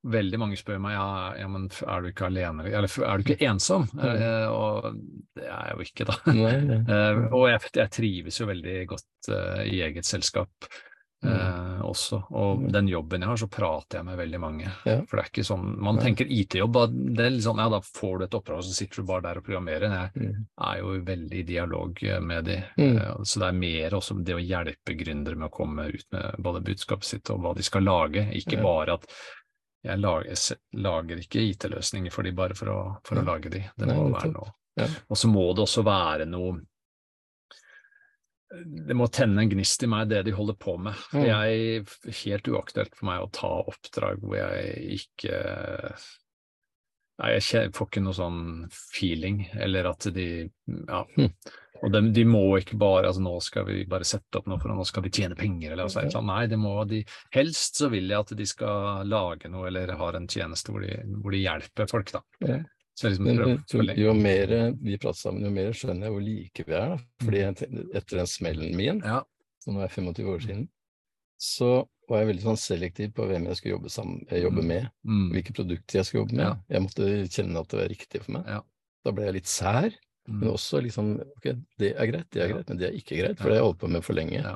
Veldig 0.06 0.38
mange 0.38 0.54
spør 0.56 0.78
meg 0.80 0.94
ja, 0.94 1.34
ja, 1.40 1.48
men 1.50 1.64
er 1.66 2.02
du 2.04 2.12
ikke 2.12 2.28
alene, 2.28 2.62
eller 2.70 2.86
er 2.86 3.18
du 3.18 3.24
ikke 3.34 3.48
ensom? 3.50 3.88
Mm. 3.90 4.52
Og 4.54 5.00
det 5.34 5.48
er 5.50 5.64
jeg 5.66 5.74
jo 5.74 5.82
ikke, 5.88 6.06
da. 6.06 6.18
nei, 6.30 6.60
nei. 6.62 6.78
Eh, 6.94 7.34
og 7.34 7.48
jeg, 7.50 7.60
jeg 7.74 7.90
trives 7.90 8.38
jo 8.38 8.46
veldig 8.46 8.76
godt 8.92 9.32
i 9.66 9.80
eget 9.82 10.06
selskap 10.06 10.50
eh, 11.28 11.82
også. 11.82 12.20
Og 12.32 12.60
Mm. 12.60 12.72
den 12.72 12.88
jobben 12.88 13.22
jeg 13.22 13.28
har, 13.30 13.38
så 13.38 13.48
prater 13.50 13.98
jeg 14.00 14.06
med 14.06 14.18
veldig 14.18 14.40
mange. 14.40 14.66
Ja. 14.86 15.02
For 15.06 15.18
det 15.18 15.26
er 15.26 15.30
ikke 15.32 15.46
sånn 15.46 15.78
Man 15.80 15.96
Nei. 15.96 16.04
tenker 16.06 16.26
IT-jobb, 16.30 16.74
det 17.16 17.26
er 17.26 17.30
litt 17.32 17.44
sånn 17.44 17.58
ja, 17.58 17.70
da 17.70 17.80
får 17.80 18.18
du 18.20 18.24
et 18.26 18.32
oppdrag, 18.40 18.58
og 18.58 18.64
så 18.64 18.74
sitter 18.74 18.96
du 18.96 19.04
bare 19.04 19.22
der 19.22 19.38
og 19.38 19.44
programmerer. 19.46 19.90
Jeg 19.92 20.12
Mm. 20.16 20.46
er 20.62 20.78
jo 20.80 21.02
veldig 21.02 21.40
i 21.40 21.44
dialog 21.44 22.04
eh, 22.04 22.20
med 22.20 22.46
de. 22.46 22.64
Mm. 22.78 22.98
Eh, 22.98 23.16
Så 23.24 23.40
det 23.40 23.48
er 23.50 23.60
mer 23.60 23.90
også 23.92 24.24
det 24.24 24.36
å 24.36 24.40
hjelpe 24.48 24.98
gründere 24.98 25.36
med 25.38 25.50
å 25.52 25.56
komme 25.56 25.88
ut 25.94 26.06
med 26.12 26.36
både 26.40 26.64
budskapet 26.64 27.04
sitt 27.04 27.30
og 27.30 27.40
hva 27.42 27.56
de 27.56 27.64
skal 27.64 27.82
lage. 27.84 28.30
Ikke 28.34 28.58
Ja. 28.58 28.64
bare 28.64 28.94
at 28.94 29.06
jeg 29.84 30.00
lager, 30.00 30.34
lager 30.74 31.16
ikke 31.18 31.42
IT-løsninger 31.54 32.12
for 32.12 32.24
de 32.24 32.32
bare 32.32 32.56
for 32.56 32.66
å, 32.68 32.98
for 33.04 33.16
å 33.18 33.26
lage 33.26 33.50
de. 33.52 33.60
Det 33.78 33.86
Nei, 33.88 33.96
må 33.96 34.10
nettopp. 34.10 34.24
være 34.24 34.34
noe. 34.34 34.52
Og 35.10 35.16
så 35.18 35.28
må 35.32 35.56
det 35.56 35.62
også 35.64 35.84
være 35.86 36.26
noe 36.28 36.60
det 38.88 38.96
må 38.98 39.08
tenne 39.10 39.42
en 39.42 39.50
gnist 39.50 39.84
i 39.84 39.90
meg, 39.90 40.10
det 40.12 40.22
de 40.28 40.36
holder 40.36 40.58
på 40.60 40.76
med. 40.78 40.94
Mm. 41.16 41.24
jeg, 41.26 41.86
helt 42.22 42.52
uaktuelt 42.54 42.94
for 42.96 43.10
meg 43.10 43.24
å 43.24 43.32
ta 43.34 43.52
oppdrag 43.66 44.22
hvor 44.24 44.38
jeg 44.40 45.02
ikke 45.02 45.42
Nei, 47.16 47.30
jeg 47.38 47.70
får 47.72 47.88
ikke 47.88 48.02
noe 48.04 48.16
sånn 48.18 48.40
feeling, 48.76 49.46
eller 49.56 49.88
at 49.94 50.10
de 50.16 50.50
Ja. 50.68 51.06
Mm. 51.16 51.32
Og 51.84 51.92
de, 51.92 52.00
de 52.16 52.24
må 52.28 52.42
ikke 52.60 52.78
bare 52.80 53.10
altså 53.10 53.24
Nå 53.24 53.34
skal 53.44 53.66
vi 53.68 53.82
bare 53.90 54.08
sette 54.08 54.40
opp 54.40 54.48
noe 54.48 54.62
for 54.62 54.72
nå 54.72 54.86
skal 54.88 55.04
vi 55.06 55.12
tjene 55.16 55.36
penger, 55.38 55.74
eller 55.74 55.88
altså, 55.88 56.04
annet. 56.04 56.28
Nei, 56.28 56.44
det 56.52 56.60
må 56.60 56.76
de 56.88 57.02
Helst 57.36 57.82
så 57.82 57.90
vil 57.92 58.12
jeg 58.12 58.20
at 58.20 58.36
de 58.40 58.48
skal 58.48 59.08
lage 59.12 59.52
noe, 59.52 59.68
eller 59.70 59.96
har 60.00 60.18
en 60.20 60.28
tjeneste 60.32 60.72
hvor 60.72 60.84
de, 60.84 60.96
hvor 61.22 61.36
de 61.36 61.44
hjelper 61.44 61.92
folk, 61.92 62.14
da. 62.16 62.24
Så 62.96 63.10
liksom 63.12 63.26
Men 63.28 63.40
eh, 63.90 63.96
jo 64.00 64.14
mer 64.16 64.48
vi 64.82 64.98
prater 64.98 65.20
sammen, 65.20 65.44
jo 65.44 65.50
mer 65.52 65.74
skjønner 65.76 66.08
jeg 66.08 66.14
hvor 66.16 66.24
like 66.24 66.64
vi 66.66 66.74
er. 66.74 66.94
Da. 66.94 66.98
Fordi 67.26 67.42
jeg, 67.42 67.90
etter 68.00 68.18
den 68.22 68.30
smellen 68.32 68.76
min, 68.78 69.02
Ja. 69.04 69.22
som 69.60 69.76
nå 69.76 69.82
er 69.84 69.90
25 69.92 70.30
år 70.32 70.40
siden, 70.46 70.70
så 71.38 71.88
var 72.08 72.22
jeg 72.22 72.30
veldig 72.30 72.44
sånn 72.46 72.60
selektiv 72.62 73.12
på 73.18 73.26
hvem 73.28 73.48
jeg 73.50 73.58
skulle 73.60 73.74
jobbe, 73.76 73.90
sammen, 73.92 74.22
jeg 74.30 74.44
jobbe 74.46 74.62
Mm. 74.62 74.68
med, 74.68 74.90
Mm. 75.04 75.32
hvilke 75.34 75.54
produkter 75.58 75.98
jeg 76.00 76.06
skulle 76.06 76.22
jobbe 76.24 76.36
med. 76.38 76.46
Ja. 76.46 76.56
Jeg 76.70 76.82
måtte 76.86 77.04
kjenne 77.36 77.60
at 77.60 77.68
det 77.68 77.80
var 77.80 77.90
riktig 77.90 78.22
for 78.24 78.32
meg. 78.32 78.46
Ja. 78.48 78.62
Da 79.04 79.12
ble 79.12 79.26
jeg 79.26 79.34
litt 79.34 79.48
sær, 79.52 79.92
men 80.28 80.48
Mm. 80.50 80.54
også 80.54 80.82
liksom 80.82 81.20
Ok, 81.20 81.56
det 81.78 81.96
er 81.98 82.06
greit, 82.08 82.30
det 82.32 82.42
er 82.44 82.54
greit, 82.54 82.70
men 82.70 82.78
det 82.78 82.88
er 82.94 82.98
ikke 82.98 83.18
greit, 83.20 83.38
for 83.38 83.50
det 83.50 83.58
har 83.58 83.64
jeg 83.66 83.68
holdt 83.74 83.80
på 83.80 83.90
med 83.90 84.04
for 84.04 84.14
lenge. 84.14 84.40
Ja. 84.42 84.56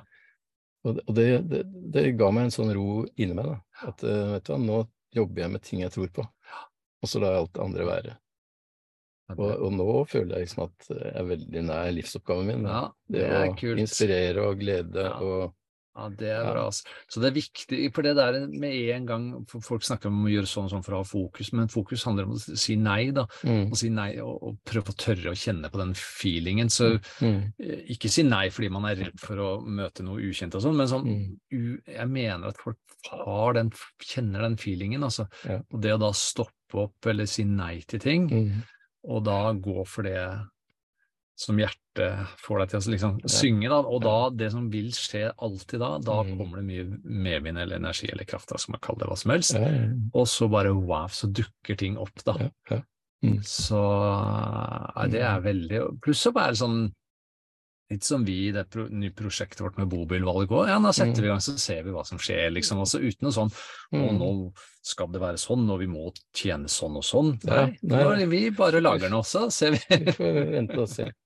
Og, 0.86 0.95
det, 0.95 1.04
og 1.10 1.15
det, 1.15 1.49
det, 1.49 1.91
det 1.91 2.17
ga 2.17 2.32
meg 2.32 2.43
en 2.45 2.52
sånn 2.56 2.73
ro 2.73 3.06
inni 3.17 3.34
meg, 3.36 3.45
da. 3.45 3.60
At 3.89 4.04
eh, 4.04 4.32
vet 4.38 4.43
du 4.45 4.54
hva, 4.54 4.60
nå 4.63 4.88
jobber 5.13 5.41
jeg 5.41 5.52
med 5.52 5.62
ting 5.62 5.80
jeg 5.82 5.91
tror 5.91 6.08
på. 6.08 6.23
Og 7.02 7.08
så 7.10 7.19
lar 7.19 7.32
jeg 7.34 7.39
alt 7.43 7.54
det 7.54 7.63
andre 7.63 7.86
være. 7.86 8.17
Og, 9.38 9.52
og 9.68 9.72
nå 9.78 9.88
føler 10.10 10.36
jeg 10.39 10.48
liksom 10.48 10.65
at 10.65 10.89
jeg 10.89 11.13
er 11.22 11.30
veldig 11.36 11.63
nær 11.70 11.92
livsoppgaven 11.94 12.48
min. 12.50 12.65
Ja, 12.65 12.84
det, 13.08 13.22
det 13.22 13.30
er 13.30 13.48
å 13.52 13.56
kult. 13.60 13.80
inspirere 13.86 14.50
og 14.50 14.60
glede 14.63 15.06
Ja. 15.10 15.15
og 15.22 15.56
Ja, 16.00 16.06
det 16.15 16.30
er 16.32 16.46
bra. 16.48 16.62
Altså. 16.70 16.86
Så 17.12 17.20
det 17.20 17.28
er 17.28 17.34
viktig, 17.36 17.78
for 17.92 18.06
det 18.06 18.13
der 18.15 18.36
med 18.48 18.72
en 18.96 19.06
gang 19.10 19.24
for 19.50 19.60
Folk 19.65 19.84
snakker 19.84 20.08
om 20.08 20.22
å 20.24 20.30
gjøre 20.32 20.48
sånn 20.48 20.70
og 20.70 20.72
sånn 20.72 20.84
for 20.86 20.96
å 20.96 21.00
ha 21.02 21.08
fokus, 21.10 21.50
men 21.58 21.68
fokus 21.68 22.06
handler 22.08 22.30
om 22.30 22.38
å 22.38 22.39
si 22.39 22.78
nei, 22.80 23.10
da. 23.12 23.26
mm, 23.44 23.74
si 23.76 23.89
nei 23.92 24.13
og, 24.24 24.38
og 24.48 24.60
prøve 24.63 24.94
å 24.94 24.96
tørre 25.02 25.34
å 25.34 25.36
kjenne 25.36 25.68
på 25.74 25.82
den 25.82 25.92
feelingen. 26.00 26.70
Så 26.72 26.94
mm, 27.20 27.42
eh, 27.60 27.82
ikke 27.98 28.08
si 28.13 28.24
nei 28.24 28.46
fordi 28.54 28.70
man 28.72 28.88
er 28.88 28.96
redd 29.02 29.20
for 29.20 29.44
å 29.44 29.50
møte 29.65 30.06
noe 30.08 30.24
ukjent 30.30 30.56
og 30.56 30.63
sånn, 30.63 30.78
men 30.80 30.88
sånn 30.88 31.08
Mm. 31.10 31.38
Jeg 31.89 32.08
mener 32.08 32.48
at 32.54 32.58
folk 32.62 32.78
har 33.10 33.54
den, 33.58 33.72
kjenner 34.00 34.46
den 34.46 34.56
feelingen, 34.62 35.04
altså. 35.04 35.26
Ja. 35.44 35.60
Og 35.74 35.82
det 35.84 35.98
å 35.98 36.00
da 36.00 36.13
stoppe 36.15 36.86
opp 36.86 37.08
eller 37.12 37.26
si 37.28 37.44
nei 37.44 37.82
til 37.89 38.00
ting, 38.00 38.30
mm, 38.30 38.62
og 39.10 39.24
da 39.26 39.39
gå 39.58 39.84
for 39.89 40.06
det 40.08 40.22
som 41.39 41.56
hjertet 41.56 42.28
får 42.43 42.60
deg 42.60 42.72
til 42.74 42.80
å 42.82 42.91
liksom 42.93 43.13
synge, 43.32 43.69
da, 43.72 43.78
og 43.88 44.02
da 44.04 44.15
det 44.36 44.50
som 44.52 44.65
vil 44.72 44.89
skje 44.95 45.30
alltid 45.39 45.80
da, 45.80 45.93
da 46.04 46.17
Mm. 46.26 46.34
kommer 46.38 46.60
det 46.60 46.65
mye 46.67 46.86
medvind 47.24 47.58
eller 47.63 47.80
energi 47.80 48.10
eller 48.12 48.28
kraft, 48.28 48.50
da, 48.52 48.58
som 48.60 48.74
man 48.76 48.82
kaller 48.84 49.06
det 49.06 49.10
hva 49.13 49.17
som 49.22 49.32
helst, 49.32 49.56
og 50.13 50.28
så 50.28 50.50
bare 50.52 50.74
wow, 50.76 51.08
så 51.08 51.32
dukker 51.32 51.80
ting 51.80 51.95
opp, 51.98 52.12
da. 52.28 52.36
Mm. 53.24 53.39
Så 53.43 53.80
ja, 53.80 55.08
det 55.12 55.22
er 55.28 55.41
veldig 55.43 55.80
Pluss 56.04 56.26
å 56.28 56.32
være 56.36 56.56
sånn 56.60 56.78
Litt 57.89 58.04
som 58.06 58.21
vi 58.25 58.36
i 58.47 58.52
det 58.54 58.67
pro 58.69 58.84
nye 58.93 59.10
prosjektet 59.17 59.63
vårt 59.65 59.78
med 59.82 59.88
bobilvalg 59.89 60.52
òg. 60.54 60.67
Ja, 60.69 60.75
nå 60.78 60.91
setter 60.93 61.23
vi 61.23 61.28
i 61.28 61.32
gang, 61.32 61.41
så 61.41 61.56
ser 61.58 61.82
vi 61.88 61.89
hva 61.95 62.04
som 62.06 62.19
skjer, 62.21 62.52
liksom. 62.54 62.78
Altså 62.84 62.99
uten 63.02 63.25
noe 63.25 63.34
sånn 63.34 63.49
Å, 63.49 63.97
Mm. 63.97 64.19
nå 64.19 64.28
skal 64.86 65.08
det 65.10 65.21
være 65.23 65.39
sånn, 65.41 65.63
og 65.73 65.80
vi 65.82 65.88
må 65.89 66.12
tjene 66.38 66.69
sånn 66.69 66.97
og 66.99 67.04
sånn. 67.04 67.32
Ja, 67.47 67.65
Nei, 67.82 68.04
nei. 68.04 68.25
vi 68.30 68.43
bare 68.52 68.80
lager 68.82 69.10
den 69.10 69.17
også, 69.17 69.47
ser 69.52 69.71
vi. 69.71 69.82
Vi 69.89 70.13
får 70.13 70.38
vente 70.52 70.78
og 70.80 70.88
se. 70.89 71.10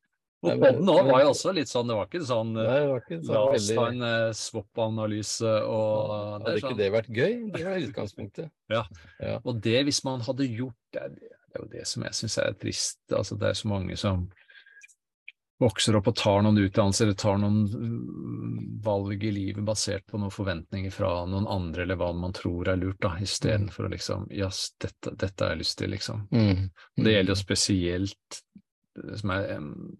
Og 0.43 0.60
Nei, 0.60 0.71
òg 0.76 1.06
var 1.08 1.21
jo 1.23 1.30
også 1.32 1.54
litt 1.56 1.69
sånn, 1.71 1.88
det 1.88 1.95
var 1.95 2.08
ikke 2.10 2.19
sånn 2.28 2.49
Nei, 2.52 2.63
det 2.67 2.88
var 2.89 2.99
ikke 2.99 3.19
La 3.30 3.34
så 3.34 3.43
oss 3.56 3.67
ta 3.71 3.86
en 3.88 4.02
uh, 4.04 4.34
swap-analyse 4.36 5.52
og 5.71 6.10
det 6.10 6.17
Hadde 6.34 6.52
er 6.52 6.58
ikke 6.60 6.67
sånn. 6.67 6.78
det 6.82 6.89
vært 6.91 7.08
gøy? 7.15 7.36
Det 7.54 7.62
var 7.63 7.86
utgangspunktet. 7.86 8.49
Og 9.47 9.62
det 9.63 9.84
hvis 9.88 10.02
man 10.04 10.19
hadde 10.26 10.47
gjort 10.52 10.76
det, 10.91 11.06
det 11.15 11.56
er 11.56 11.63
jo 11.63 11.69
det 11.71 11.86
som 11.88 12.04
jeg 12.04 12.17
syns 12.19 12.38
er 12.43 12.58
trist. 12.60 12.99
Altså 13.15 13.38
det 13.39 13.49
er 13.54 13.54
så 13.62 13.71
mange 13.71 13.95
som 13.99 14.26
vokser 15.63 15.95
opp 15.99 16.08
og 16.12 16.15
tar 16.19 16.43
noen 16.45 16.60
utdannelser 16.62 17.08
eller 17.08 17.17
tar 17.19 17.39
noen 17.41 17.63
mm, 17.71 18.62
valg 18.86 19.23
i 19.23 19.32
livet 19.34 19.63
basert 19.65 20.06
på 20.12 20.19
noen 20.21 20.32
forventninger 20.34 20.91
fra 20.93 21.12
noen 21.30 21.47
andre 21.49 21.86
eller 21.86 21.99
hva 21.99 22.12
man 22.15 22.36
tror 22.36 22.69
er 22.73 22.80
lurt, 22.82 22.99
da, 23.04 23.15
istedenfor 23.23 23.88
å 23.88 23.91
liksom 23.95 24.28
Ja, 24.36 24.47
s- 24.54 24.73
dette, 24.84 25.15
dette 25.19 25.43
har 25.47 25.56
jeg 25.56 25.63
lyst 25.63 25.78
til, 25.82 25.93
liksom. 25.95 26.28
Mm. 26.36 26.67
Det 26.99 27.15
gjelder 27.17 27.34
jo 27.36 27.39
spesielt 27.41 28.39
eh, 28.99 29.15
som 29.19 29.34
er, 29.36 29.52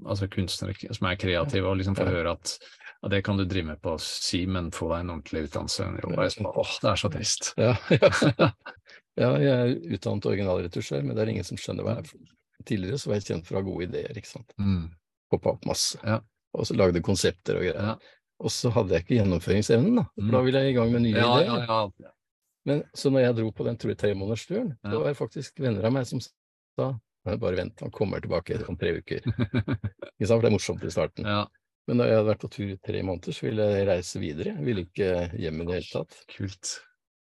altså 0.06 0.28
kunstnere 0.32 0.93
som 0.93 1.08
er 1.10 1.19
kreative, 1.21 1.65
og 1.71 1.80
liksom 1.82 1.95
få 1.97 2.06
høre 2.12 2.36
at 2.38 2.58
ja, 3.04 3.10
det 3.12 3.23
kan 3.26 3.36
du 3.39 3.43
drive 3.43 3.67
med 3.73 3.82
på 3.84 3.97
si, 3.99 4.45
men 4.47 4.69
få 4.71 4.88
deg 4.93 5.02
en 5.04 5.10
ordentlig 5.17 5.47
utdannelse. 5.49 5.84
Jeg 5.84 6.45
Åh, 6.47 6.76
det 6.84 6.91
er 6.93 7.02
så 7.02 7.10
trist. 7.12 7.49
Ja, 7.60 7.73
ja. 7.91 8.12
ja, 9.19 9.32
jeg 9.43 9.52
er 9.58 9.73
utdannet 9.97 10.26
originalretusjør, 10.32 11.04
men 11.04 11.15
det 11.17 11.26
er 11.26 11.32
ingen 11.34 11.43
som 11.47 11.60
skjønner 11.60 11.84
hva 11.84 11.97
jeg 11.97 12.06
er. 12.08 12.30
Tidligere 12.63 12.97
så 13.02 13.10
var 13.12 13.17
jeg 13.19 13.26
kjent 13.28 13.49
for 13.49 13.58
å 13.58 13.60
ha 13.60 13.65
gode 13.67 13.89
ideer, 13.89 14.15
ikke 14.15 14.30
sant. 14.30 14.54
Mm. 14.56 14.86
Hoppa 15.34 15.54
opp 15.56 15.65
masse. 15.69 16.00
Ja. 16.06 16.19
Og 16.54 16.67
så 16.69 16.76
lagde 16.78 17.02
konsepter 17.06 17.58
og 17.58 17.65
greier. 17.65 17.80
Ja. 17.91 17.96
Og 18.43 18.52
så 18.54 18.69
hadde 18.76 18.93
jeg 18.96 19.06
ikke 19.06 19.17
gjennomføringsevnen, 19.22 19.96
da. 20.02 20.04
Mm. 20.17 20.26
For 20.28 20.36
da 20.38 20.41
ville 20.46 20.62
jeg 20.63 20.74
i 20.74 20.78
gang 20.78 20.91
med 20.93 21.02
nye 21.06 21.15
Ja, 21.15 21.32
ideer. 21.41 22.12
Men, 22.67 22.84
så 22.96 23.10
når 23.12 23.26
jeg 23.26 23.36
dro 23.41 23.50
på 23.52 23.65
den 23.67 23.78
tre- 23.80 23.96
tremånedersturen, 24.00 24.69
Ja. 24.84 24.89
da 24.91 25.00
var 25.00 25.10
det 25.12 25.17
faktisk 25.19 25.60
venner 25.60 25.84
av 25.89 25.93
meg 25.96 26.06
som 26.08 26.22
sa 26.24 26.93
bare 27.26 27.56
vent, 27.56 27.80
han 27.80 27.91
kommer 27.91 28.19
tilbake 28.19 28.58
om 28.67 28.76
tre 28.78 28.98
uker. 29.00 29.22
Ikke 30.19 30.28
sant, 30.28 30.38
for 30.38 30.43
det 30.43 30.50
er 30.52 30.56
morsomt 30.58 30.84
i 30.84 30.91
starten. 30.91 31.26
Ja, 31.28 31.46
Men 31.88 31.98
da 32.00 32.06
jeg 32.08 32.15
hadde 32.19 32.30
vært 32.32 32.43
på 32.43 32.50
tur 32.52 32.69
i 32.72 32.78
tre 32.84 33.02
måneder, 33.04 33.36
så 33.36 33.46
ville 33.48 33.63
jeg 33.74 33.88
reise 33.88 34.19
videre. 34.19 34.54
Jeg 34.58 34.65
ville 34.65 34.84
ikke 34.88 35.08
hjem 35.39 35.62
i 35.62 35.65
det 35.67 35.74
hele 35.80 35.89
tatt. 35.91 36.19
kult. 36.32 36.74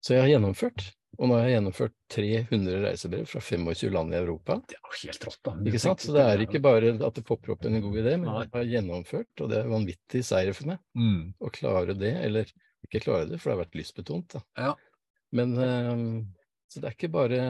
Så 0.04 0.14
jeg 0.16 0.20
har 0.24 0.28
gjennomført. 0.34 0.90
Og 1.20 1.28
nå 1.28 1.36
har 1.36 1.44
jeg 1.50 1.54
gjennomført 1.58 1.92
300 2.14 2.78
reisebrev 2.86 3.26
fra 3.28 3.40
25 3.44 3.90
land 3.92 4.14
i 4.14 4.16
Europa. 4.16 4.54
Det 4.70 4.78
er 4.78 4.80
jo 4.86 4.94
helt 5.02 5.26
rått, 5.28 5.40
da. 5.44 5.52
Ikke 5.68 5.80
sant? 5.82 6.00
Så 6.06 6.14
det 6.16 6.22
er 6.24 6.44
ikke 6.46 6.62
bare 6.64 6.94
at 6.96 7.18
det 7.18 7.24
popper 7.28 7.52
opp 7.52 7.66
en 7.68 7.76
god 7.84 7.98
idé, 8.00 8.14
men 8.22 8.30
jeg 8.40 8.48
har 8.54 8.70
gjennomført, 8.70 9.28
og 9.44 9.50
det 9.52 9.58
er 9.60 9.68
vanvittig 9.68 10.22
seier 10.24 10.56
for 10.56 10.70
meg 10.72 10.78
Mm. 10.96 11.34
å 11.44 11.50
klare 11.52 11.92
det, 11.98 12.14
eller 12.24 12.48
ikke 12.88 13.02
klare 13.04 13.28
det, 13.28 13.36
for 13.40 13.50
det 13.50 13.56
har 13.58 13.64
vært 13.66 13.76
lystbetont. 13.76 14.28
Da. 14.32 14.40
Ja. 14.56 14.72
Men 15.36 15.52
eh, 15.60 16.24
så 16.72 16.80
det 16.80 16.88
er 16.88 16.96
ikke 16.96 17.12
bare 17.12 17.42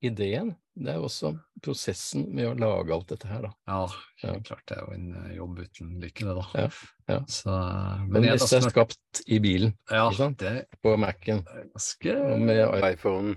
ideen, 0.00 0.54
det 0.76 0.92
er 0.92 1.00
også 1.00 1.30
prosessen 1.64 2.26
med 2.36 2.50
å 2.50 2.54
lage 2.58 2.92
alt 2.92 3.08
dette 3.08 3.28
her, 3.30 3.46
da. 3.46 3.50
Ja, 3.66 3.78
Ja. 4.22 4.32
helt 4.34 4.44
klart. 4.48 4.62
Det 4.68 4.76
er 4.76 4.82
jo 4.84 4.92
en 4.92 5.06
eh, 5.22 5.34
jobb 5.36 5.58
uten 5.64 5.94
like, 6.02 6.24
det, 6.24 6.34
da. 6.36 6.44
Ja, 6.54 6.68
ja. 7.14 7.18
Så, 7.26 7.54
Men 8.08 8.22
det 8.22 8.32
meste 8.34 8.56
er 8.58 8.66
skapt 8.68 9.22
i 9.26 9.38
bilen, 9.40 9.72
Ja, 9.90 10.08
ikke 10.10 10.16
sant? 10.20 10.38
det 10.38 10.66
på 10.84 10.96
Mac-en, 11.00 11.42
ganske 11.72 12.16
og 12.34 12.40
med 12.40 12.84
iPhone. 12.92 13.36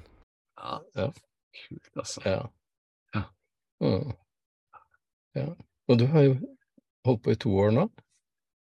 ja, 0.59 0.79
Ja. 0.95 1.07
kult, 1.55 1.89
altså. 1.95 2.21
Ja. 2.25 2.41
Ja. 3.15 3.23
Mm. 3.81 4.11
ja. 5.35 5.47
Og 5.89 5.97
du 5.97 6.05
har 6.07 6.21
jo 6.27 6.35
holdt 7.05 7.23
på 7.23 7.31
i 7.31 7.35
to 7.35 7.49
år 7.57 7.71
nå. 7.71 7.89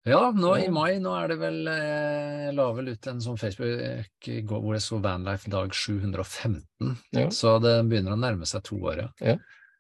Ja, 0.08 0.32
nå 0.32 0.54
i 0.64 0.70
mai, 0.72 0.98
nå 1.04 1.12
er 1.20 1.28
det 1.34 1.38
vel 1.42 1.60
eh, 1.68 2.46
Jeg 2.48 2.56
la 2.56 2.70
vel 2.78 2.94
ut 2.94 3.08
en 3.12 3.20
sånn 3.24 3.38
Facebook 3.42 4.28
i 4.32 4.40
går 4.48 4.62
hvor 4.64 4.78
det 4.78 4.84
så 4.86 5.02
Vanlife 5.04 5.52
dag 5.52 5.74
715. 5.76 6.64
Ja. 7.18 7.28
Så 7.36 7.58
det 7.64 7.78
begynner 7.90 8.16
å 8.16 8.20
nærme 8.22 8.48
seg 8.48 8.64
to 8.68 8.80
år, 8.88 9.08
ja. 9.20 9.36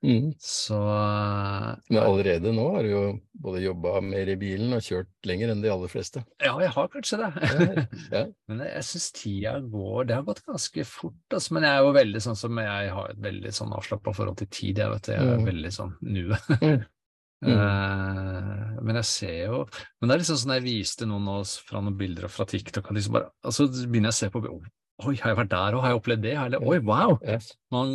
Mm. 0.05 0.27
Så 0.37 0.77
eh, 0.77 1.69
Men 1.89 2.03
allerede 2.03 2.51
nå 2.53 2.67
har 2.75 2.85
du 2.85 2.89
jo 2.91 2.99
både 3.41 3.63
jobba 3.63 3.95
mer 4.05 4.29
i 4.29 4.35
bilen 4.37 4.75
og 4.77 4.83
kjørt 4.85 5.09
lenger 5.25 5.49
enn 5.55 5.63
de 5.63 5.71
aller 5.73 5.89
fleste. 5.89 6.21
ja, 6.43 6.51
jeg 6.61 6.69
har 6.75 6.91
kanskje 6.93 7.17
det. 7.23 7.31
Ja. 8.13 8.21
Men 8.51 8.61
jeg, 8.61 8.73
jeg 8.75 8.85
syns 8.91 9.07
tida 9.17 9.55
går 9.73 10.05
Det 10.11 10.19
har 10.19 10.27
gått 10.27 10.43
ganske 10.45 10.85
fort, 10.85 11.17
altså. 11.33 11.55
Men 11.57 11.65
jeg 11.65 11.79
er 11.79 11.87
jo 11.87 11.95
veldig 11.97 12.21
sånn 12.27 12.37
som 12.43 12.61
Jeg 12.61 12.91
har 12.99 13.09
et 13.15 13.23
veldig 13.25 13.55
sånn 13.57 13.73
avslappa 13.79 14.13
forhold 14.19 14.37
til 14.43 14.51
tid, 14.53 14.83
jeg 14.83 14.93
vet. 14.97 15.11
Jeg 15.15 15.23
er 15.23 15.33
Mm. 15.41 15.49
veldig 15.49 15.73
sånn 15.79 15.97
nuet. 16.03 16.53
Mm. 17.45 17.51
Mm. 17.53 17.59
Eh, 17.61 18.77
men 18.81 18.95
jeg 18.97 19.05
ser 19.05 19.41
jo 19.45 19.57
Men 20.01 20.09
det 20.09 20.15
er 20.15 20.21
liksom 20.23 20.37
sånn 20.41 20.53
jeg 20.55 20.63
viste 20.65 21.05
noen 21.05 21.27
av 21.29 21.43
oss 21.43 21.51
fra 21.61 21.81
noen 21.85 21.93
bilder 21.99 22.25
fra 22.33 22.47
TikTok, 22.49 22.87
og 22.89 22.97
liksom 22.97 23.13
bare, 23.13 23.29
og 23.45 23.53
så 23.53 23.67
begynner 23.69 24.09
jeg 24.09 24.15
å 24.15 24.19
se 24.23 24.29
på 24.33 24.41
Oi, 25.05 25.13
har 25.21 25.29
jeg 25.29 25.37
vært 25.37 25.51
der 25.51 25.75
òg? 25.77 25.81
Har 25.83 25.91
jeg 25.93 25.99
opplevd 25.99 26.23
det? 26.25 26.31
Eller, 26.41 26.63
oi, 26.65 26.79
wow! 26.81 27.19
Yes. 27.21 27.51
Man, 27.69 27.91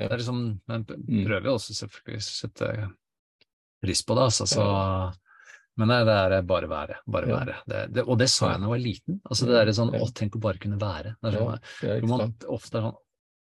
det 0.00 0.06
er 0.08 0.16
liksom, 0.16 0.38
man 0.72 0.86
Mm. 0.88 1.26
prøver 1.26 1.44
jo 1.50 1.56
også 1.58 1.74
selvfølgelig 1.76 2.22
å 2.22 2.28
sette 2.38 2.70
pris 3.84 4.00
på 4.08 4.16
det, 4.16 4.22
altså. 4.30 4.46
Så, 4.48 4.64
Men 5.76 5.92
det, 5.92 5.98
det 6.08 6.14
er 6.38 6.46
bare 6.48 6.66
være. 6.72 6.96
Bare 7.06 7.28
være. 7.28 7.58
Det, 7.68 7.82
det, 7.92 8.02
og 8.08 8.16
det 8.18 8.30
sa 8.32 8.54
jeg 8.54 8.62
da 8.62 8.64
jeg 8.66 8.72
var 8.72 8.80
liten. 8.82 9.20
Altså 9.28 9.46
det 9.46 9.60
er 9.60 9.70
sånn. 9.76 9.92
Å, 9.94 10.08
tenk 10.16 10.34
å 10.34 10.40
bare 10.42 10.58
kunne 10.58 10.80
være. 10.80 11.12
Det 11.20 11.28
er 11.28 11.36
sånn, 11.36 11.60
ja, 11.84 11.98
man 12.08 12.32
ofte 12.48 12.80
er 12.80 12.88
sånn 12.88 12.96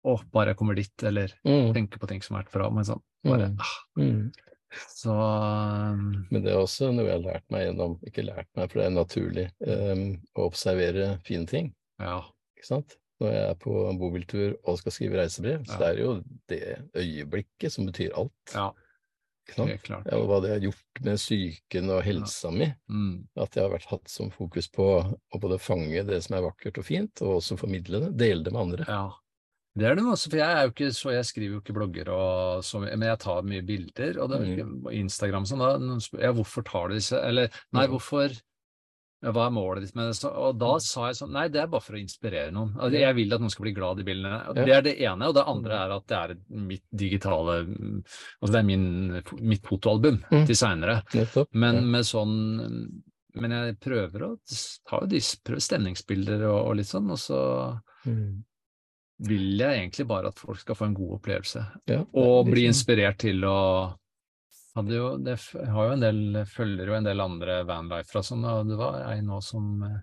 Å, 0.01 0.15
bare 0.33 0.53
jeg 0.53 0.57
kommer 0.61 0.77
dit, 0.79 1.03
eller 1.05 1.33
Mm. 1.45 1.73
tenker 1.75 1.99
på 2.01 2.09
ting 2.09 2.21
som 2.23 2.37
har 2.37 2.45
vært 2.45 2.53
fra. 2.53 2.71
Men 2.71 2.85
sånn, 2.85 3.01
bare 3.25 3.49
Mm. 3.49 3.57
ah, 3.61 3.75
Mm. 3.99 4.31
Så 4.91 5.11
um, 5.15 6.27
Men 6.31 6.43
det 6.45 6.53
er 6.53 6.61
også 6.61 6.91
noe 6.95 7.07
jeg 7.09 7.17
har 7.19 7.25
lært 7.25 7.47
meg 7.51 7.65
gjennom, 7.67 7.97
ikke 8.07 8.25
lært 8.27 8.49
meg, 8.57 8.71
for 8.71 8.81
det 8.81 8.87
er 8.87 8.95
naturlig, 8.95 9.47
um, 9.67 10.05
å 10.39 10.47
observere 10.51 11.09
fine 11.27 11.47
ting. 11.51 11.73
ja. 12.03 12.21
ikke 12.57 12.67
sant? 12.75 12.97
Når 13.21 13.33
jeg 13.35 13.49
er 13.51 13.57
på 13.61 13.73
bobiltur 14.01 14.55
og 14.65 14.79
skal 14.81 14.93
skrive 14.97 15.19
reisebrev, 15.21 15.65
så 15.69 15.75
Ja. 15.75 15.79
det 15.81 15.89
er 15.91 15.99
jo 16.01 16.13
det 16.49 16.61
øyeblikket 16.97 17.73
som 17.75 17.85
betyr 17.91 18.15
alt. 18.17 18.55
Ja, 18.55 18.71
klart. 19.51 20.07
Ja, 20.07 20.17
og 20.17 20.29
hva 20.31 20.39
det 20.41 20.51
har 20.55 20.63
gjort 20.65 21.01
med 21.05 21.19
psyken 21.21 21.91
og 21.91 22.03
helsa 22.07 22.51
mi. 22.55 22.71
Mm, 22.89 23.27
At 23.37 23.57
jeg 23.57 23.65
har 23.67 23.73
vært 23.75 23.91
hatt 23.91 24.09
som 24.09 24.31
fokus 24.33 24.71
på 24.73 24.87
å 25.05 25.41
både 25.43 25.59
fange 25.61 26.01
det 26.07 26.23
som 26.25 26.37
er 26.39 26.47
vakkert 26.47 26.79
og 26.81 26.85
fint, 26.89 27.21
og 27.21 27.41
også 27.43 27.59
formidle 27.61 28.01
det. 28.07 28.11
Dele 28.17 28.45
det 28.47 28.53
med 28.55 28.63
andre. 28.63 28.85
ja. 28.89 29.11
Det 29.79 29.87
er 29.87 29.95
det 29.95 30.03
også, 30.05 30.31
for 30.33 30.37
jeg 30.41 30.51
er 30.51 30.65
jo 30.67 30.71
ikke 30.73 30.89
så 30.93 31.13
Jeg 31.15 31.25
skriver 31.29 31.53
jo 31.55 31.61
ikke 31.63 31.75
blogger 31.77 32.09
og 32.11 32.65
så 32.67 32.81
men 32.83 33.01
jeg 33.07 33.19
tar 33.23 33.43
mye 33.47 33.63
bilder, 33.63 34.19
og 34.21 34.29
det 34.33 34.39
er 34.41 34.65
Mm. 34.67 34.87
Instagram 35.05 35.45
sånn, 35.47 35.59
da 35.63 35.77
noen 35.79 36.01
spør 36.03 36.21
ja, 36.27 36.33
hvorfor 36.33 36.65
tar 36.67 36.89
du 36.89 36.95
disse 36.99 37.21
Eller 37.23 37.49
nei, 37.73 37.87
hvorfor 37.87 38.31
ja, 39.23 39.31
Hva 39.37 39.47
er 39.47 39.53
målet 39.55 39.83
ditt 39.85 39.95
med 39.95 40.11
det? 40.11 40.31
Og 40.33 40.59
da 40.59 40.73
sa 40.81 41.07
jeg 41.11 41.19
sånn 41.21 41.31
Nei, 41.37 41.47
det 41.53 41.61
er 41.61 41.67
bare 41.69 41.85
for 41.85 41.95
å 41.95 42.01
inspirere 42.01 42.51
noen. 42.57 42.73
Altså, 42.81 42.99
jeg 42.99 43.15
vil 43.21 43.35
at 43.37 43.41
noen 43.45 43.51
skal 43.53 43.67
bli 43.67 43.73
glad 43.77 44.01
i 44.01 44.07
bildene. 44.09 44.39
Og 44.49 44.55
Det 44.57 44.73
er 44.73 44.81
det 44.83 44.95
ene. 45.05 45.29
Og 45.29 45.35
det 45.37 45.45
andre 45.47 45.75
er 45.77 45.91
at 45.99 46.07
det 46.09 46.17
er 46.17 46.35
mitt 46.49 46.85
digitale 46.91 47.57
Altså 48.41 48.51
det 48.55 48.59
er 48.63 48.69
min, 48.71 49.23
mitt 49.43 49.63
fotoalbum 49.69 50.23
Mm. 50.33 50.47
til 50.47 50.57
seinere. 50.57 51.03
Men 51.53 51.85
med 51.91 52.05
sånn 52.09 53.03
Men 53.37 53.51
jeg 53.53 53.79
prøver 53.79 54.23
å 54.27 54.37
ta 54.89 54.99
jo 55.05 55.07
disse 55.07 55.37
prøver 55.45 55.61
stemningsbilder 55.63 56.43
og, 56.51 56.67
og 56.71 56.77
litt 56.81 56.87
sånn, 56.91 57.11
og 57.13 57.19
så 57.19 57.81
Mm. 58.07 58.43
Vil 59.29 59.61
jeg 59.61 59.83
egentlig 59.83 60.07
bare 60.09 60.31
at 60.33 60.39
folk 60.41 60.61
skal 60.63 60.79
få 60.79 60.89
en 60.89 60.97
god 60.97 61.17
opplevelse. 61.19 61.65
Ja, 61.91 62.03
Og 62.17 62.49
bli 62.49 62.65
inspirert 62.69 63.21
til 63.21 63.45
å 63.45 63.59
hadde 64.77 64.95
jo, 64.97 65.09
det 65.19 65.37
har 65.55 65.89
jo 65.89 65.97
en 65.97 66.05
del, 66.05 66.21
følger 66.49 66.93
jo 66.93 66.97
en 66.97 67.09
del 67.09 67.23
andre 67.25 67.61
vanlifere 67.69 68.23
som 68.23 68.41
sånn, 68.41 68.47
og 68.49 68.71
det 68.71 68.79
var 68.79 69.01
ei 69.11 69.19
nå 69.27 69.41
som 69.45 69.83
eh, 69.87 69.99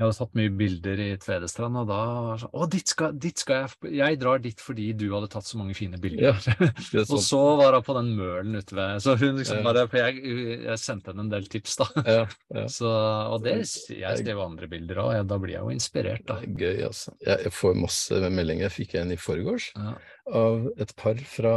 Jeg 0.00 0.06
hadde 0.06 0.16
satt 0.16 0.32
mye 0.34 0.50
bilder 0.56 1.00
i 1.04 1.08
Tvedestrand, 1.20 1.76
og 1.82 1.86
da 1.90 1.96
var 2.08 2.30
det 2.38 2.40
sånn 2.42 2.54
Å, 2.56 2.66
dit 2.72 2.88
skal, 2.90 3.12
dit 3.20 3.38
skal 3.38 3.58
jeg 3.84 3.92
Jeg 4.00 4.18
drar 4.22 4.40
dit 4.42 4.62
fordi 4.64 4.86
du 4.98 5.04
hadde 5.12 5.28
tatt 5.30 5.44
så 5.46 5.58
mange 5.60 5.76
fine 5.78 6.00
bilder. 6.00 6.32
Ja, 6.32 7.02
og 7.12 7.20
så 7.22 7.40
var 7.60 7.76
hun 7.76 7.84
på 7.86 7.94
den 7.98 8.08
mølen 8.16 8.56
ute 8.56 8.74
ved 8.78 9.02
Så 9.04 9.14
hun 9.20 9.36
liksom 9.38 9.60
bare 9.66 9.84
For 9.92 10.00
jeg, 10.00 10.22
jeg 10.64 10.78
sendte 10.80 11.12
henne 11.12 11.26
en 11.26 11.30
del 11.34 11.46
tips, 11.52 11.76
da. 11.82 11.86
ja, 12.08 12.24
ja. 12.56 12.64
Så, 12.78 12.88
og 12.88 13.44
det, 13.44 13.58
jeg 13.92 14.22
skrev 14.24 14.40
andre 14.42 14.70
bilder 14.72 15.02
òg, 15.04 15.12
da 15.28 15.38
blir 15.42 15.58
jeg 15.58 15.66
jo 15.68 15.76
inspirert, 15.76 16.24
da. 16.26 16.40
Gøy, 16.40 16.82
altså. 16.88 17.12
Jeg 17.28 17.52
får 17.54 17.78
masse 17.84 18.22
meldinger. 18.32 18.66
Jeg 18.70 18.76
fikk 18.80 18.96
en 19.02 19.12
i 19.14 19.20
forgårs 19.20 19.70
Ja. 19.76 19.94
av 20.32 20.70
et 20.80 20.96
par 20.98 21.20
fra 21.28 21.54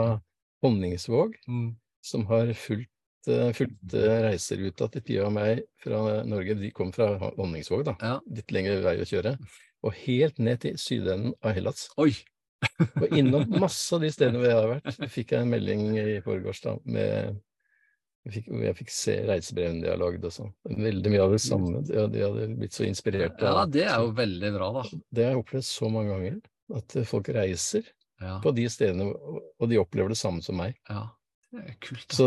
Honningsvåg 0.65 1.39
Mm. 1.48 1.76
som 2.06 2.26
har 2.30 2.52
fulgt, 2.58 2.89
eh, 3.31 3.51
fulgt 3.57 3.93
eh, 3.97 4.15
reiseruta 4.27 4.88
til 4.93 5.01
Pia 5.05 5.25
og 5.27 5.33
meg 5.35 5.63
fra 5.83 6.21
Norge. 6.27 6.55
De 6.59 6.71
kom 6.75 6.91
fra 6.95 7.09
Honningsvåg, 7.38 7.83
da. 7.88 7.95
Ja. 8.01 8.19
Litt 8.38 8.51
lengre 8.55 8.79
vei 8.85 8.97
å 9.03 9.07
kjøre. 9.09 9.35
Og 9.85 9.93
helt 10.05 10.39
ned 10.41 10.61
til 10.63 10.77
sydenden 10.81 11.33
av 11.45 11.53
Hellas. 11.57 11.88
Oi! 12.01 12.13
Og 13.01 13.11
innom 13.13 13.43
masse 13.61 13.93
av 13.93 14.01
de 14.01 14.09
stedene 14.13 14.39
hvor 14.39 14.47
jeg 14.49 14.57
har 14.57 14.69
vært, 14.71 15.09
fikk 15.11 15.33
jeg 15.35 15.43
en 15.45 15.51
melding 15.51 15.83
i 16.01 16.05
forgårs 16.25 16.61
da, 16.63 16.71
med 16.88 17.35
jeg 18.25 18.33
fikk, 18.39 18.47
jeg 18.63 18.75
fikk 18.79 18.89
se 18.95 19.15
reisebrevene 19.27 19.83
de 19.83 19.89
har 19.91 19.99
lagd 20.01 20.23
og 20.25 20.31
sånn. 20.33 20.49
Veldig 20.65 21.11
mye 21.13 21.21
av 21.27 21.35
det 21.35 21.41
samme. 21.43 21.83
De, 21.85 21.93
hadde- 21.99 22.15
de 22.15 22.23
hadde 22.25 22.47
blitt 22.57 22.73
så 22.73 22.88
inspirert 22.88 23.43
Ja, 23.43 23.67
det 23.69 23.83
er 23.85 23.99
jo 24.01 24.15
veldig 24.17 24.49
bra, 24.55 24.69
da. 24.79 24.83
Det 25.13 25.27
har 25.27 25.35
jeg 25.35 25.43
opplevd 25.43 25.67
så 25.67 25.91
mange 25.93 26.15
ganger. 26.15 26.39
At 26.79 26.95
folk 27.05 27.29
reiser 27.35 27.85
Ja, 28.23 28.39
på 28.41 28.49
de 28.57 28.65
stedene, 28.71 29.11
og- 29.13 29.69
de 29.69 29.77
opplever 29.77 30.09
det 30.15 30.17
samme 30.17 30.41
som 30.41 30.57
meg. 30.57 30.73
ja. 30.89 31.03
Det 31.53 31.61
er 31.69 31.75
kult, 31.79 32.07
da. 32.09 32.15
Så 32.17 32.25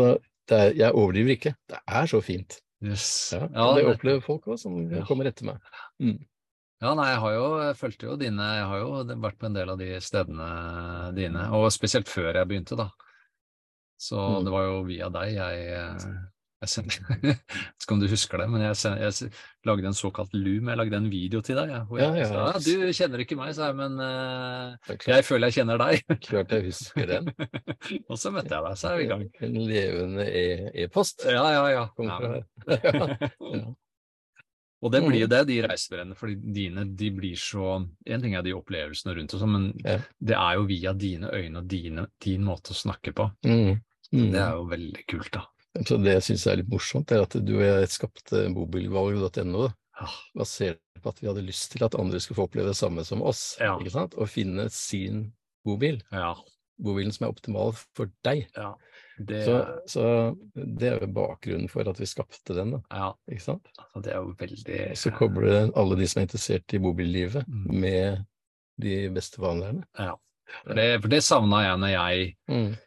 er, 0.57 0.73
jeg 0.75 0.93
overdriver 0.93 1.35
ikke. 1.35 1.55
Det 1.69 1.79
er 1.87 2.05
så 2.07 2.21
fint. 2.23 2.59
Yes. 2.83 3.33
Ja, 3.35 3.47
Ja, 3.53 3.73
det 3.75 3.85
opplever 3.91 4.21
folk 4.23 4.45
òg, 4.47 4.57
som 4.59 4.89
Ja. 4.91 5.03
kommer 5.05 5.25
etter 5.27 5.45
meg. 5.45 5.57
Mm. 6.01 6.25
Ja, 6.81 6.93
nei, 6.95 7.09
jeg 7.11 7.19
har 7.19 7.33
jo, 7.33 7.73
fulgt 7.75 8.03
jo 8.03 8.15
dine, 8.15 8.39
jeg 8.55 8.65
har 8.65 8.79
jo 8.79 9.03
vært 9.19 9.37
på 9.37 9.45
en 9.49 9.53
del 9.53 9.69
av 9.69 9.77
de 9.77 9.99
stedene 9.99 11.13
dine, 11.13 11.49
og 11.51 11.67
spesielt 11.75 12.07
før 12.07 12.33
jeg 12.39 12.47
begynte, 12.47 12.77
da. 12.77 12.89
Så 13.99 14.15
Mm. 14.15 14.45
det 14.45 14.51
var 14.53 14.63
jo 14.63 14.83
via 14.87 15.09
deg 15.09 15.33
jeg, 15.33 15.67
eh, 15.73 15.97
jeg 16.65 16.83
vet 17.23 17.83
ikke 17.83 17.93
om 17.95 17.99
du 18.01 18.07
husker 18.11 18.41
det, 18.41 18.47
men 18.51 18.61
jeg, 18.65 18.75
send, 18.75 18.99
jeg 18.99 19.31
lagde 19.65 19.87
en 19.87 19.95
såkalt 19.95 20.33
loom, 20.35 20.67
jeg 20.67 20.77
lagde 20.81 20.97
en 20.99 21.09
video 21.09 21.39
til 21.45 21.55
deg, 21.55 21.69
jeg, 21.71 21.85
Ja, 22.01 22.09
ja, 22.19 22.25
sa, 22.27 22.33
ja. 22.35 22.47
ja, 22.51 22.59
du 22.65 22.93
kjenner 22.97 23.23
ikke 23.23 23.37
meg, 23.39 23.53
sa 23.55 23.69
jeg, 23.69 23.77
men 23.79 23.95
klart, 24.89 25.07
jeg 25.07 25.23
føler 25.29 25.47
jeg 25.47 25.57
kjenner 25.61 25.79
deg. 25.79 26.03
klart 26.27 26.51
jeg 26.51 26.65
husker 26.67 27.07
den. 27.13 27.29
og 28.11 28.19
så 28.19 28.33
møtte 28.35 28.51
jeg 28.57 28.65
deg, 28.67 28.77
så 28.81 28.91
er 28.91 28.97
vi 28.99 29.05
i 29.07 29.11
gang. 29.13 29.23
En 29.47 29.55
levende 29.69 30.25
e- 30.27 30.71
e-post. 30.83 31.23
Ja, 31.31 31.45
ja, 31.55 31.63
ja. 31.77 31.85
Kom 31.95 32.11
Nei. 32.11 32.41
Ja. 33.55 33.69
Og 34.79 34.93
det 34.93 35.01
blir 35.03 35.19
jo 35.25 35.27
Mm. 35.27 35.31
det, 35.33 35.39
de 35.49 35.55
reisebrennene. 35.67 36.15
fordi 36.15 36.35
dine 36.55 36.85
de 36.95 37.09
blir 37.11 37.35
så 37.35 37.81
En 38.07 38.21
ting 38.21 38.35
er 38.35 38.41
de 38.45 38.53
opplevelsene 38.55 39.11
rundt 39.17 39.33
og 39.35 39.41
sånn, 39.41 39.51
men 39.51 39.65
Ja. 39.83 39.97
det 40.23 40.35
er 40.39 40.53
jo 40.55 40.63
via 40.69 40.93
dine 40.93 41.27
øyne 41.35 41.57
og 41.59 41.67
dine, 41.67 42.07
din 42.23 42.43
måte 42.47 42.71
å 42.71 42.77
snakke 42.79 43.11
på. 43.13 43.29
Mm. 43.43 43.81
Mm. 44.13 44.31
Det 44.31 44.39
er 44.39 44.51
jo 44.55 44.63
veldig 44.71 45.03
kult, 45.07 45.31
da. 45.35 45.43
Så 45.85 45.97
det 46.01 46.15
jeg 46.17 46.23
syns 46.25 46.47
er 46.49 46.57
litt 46.61 46.69
morsomt, 46.71 47.11
er 47.13 47.21
at 47.23 47.35
du 47.45 47.51
og 47.59 47.65
jeg 47.65 47.89
skapte 47.93 48.45
bobilvalg.no 48.55 49.69
basert 50.37 50.79
på 51.03 51.09
at 51.11 51.19
vi 51.21 51.27
hadde 51.29 51.43
lyst 51.45 51.71
til 51.73 51.83
at 51.85 51.95
andre 51.99 52.19
skulle 52.19 52.37
få 52.39 52.47
oppleve 52.47 52.71
det 52.71 52.77
samme 52.79 53.03
som 53.07 53.21
oss. 53.21 53.57
Ja. 53.59 53.75
ikke 53.79 53.91
sant? 53.93 54.15
Og 54.19 54.29
finne 54.31 54.69
sin 54.73 55.29
bobil. 55.67 56.01
Ja. 56.11 56.33
Bobilen 56.79 57.11
som 57.11 57.27
er 57.27 57.33
optimal 57.33 57.73
for 57.95 58.09
deg. 58.25 58.47
ja. 58.57 58.73
Det, 59.19 59.41
Så, 59.43 59.55
så 59.91 60.03
det 60.55 60.87
er 60.93 61.01
jo 61.01 61.07
bakgrunnen 61.11 61.67
for 61.67 61.83
at 61.91 61.97
vi 61.99 62.05
skapte 62.07 62.55
den. 62.55 62.69
da, 62.71 62.77
ja, 62.95 63.09
ikke 63.27 63.43
sant? 63.43 63.65
altså, 63.75 63.99
det 64.05 64.13
er 64.13 64.21
jo 64.23 64.29
veldig 64.39 64.77
Så 64.95 65.11
kobler 65.11 65.49
det 65.51 65.63
alle 65.75 65.97
de 65.99 66.07
som 66.07 66.21
er 66.21 66.27
interessert 66.29 66.73
i 66.73 66.79
bobillivet, 66.79 67.43
Mm. 67.47 67.65
med 67.81 68.21
de 68.79 69.09
beste 69.11 69.41
vanlærerne. 69.43 69.83
Ja. 69.99 70.13
For 70.63 70.73
det, 70.79 70.85
for 71.03 71.11
det 71.11 71.19
savna 71.27 71.59
jeg 71.65 71.77
når 71.83 71.91
jeg 71.97 72.29
Mm. 72.47 72.77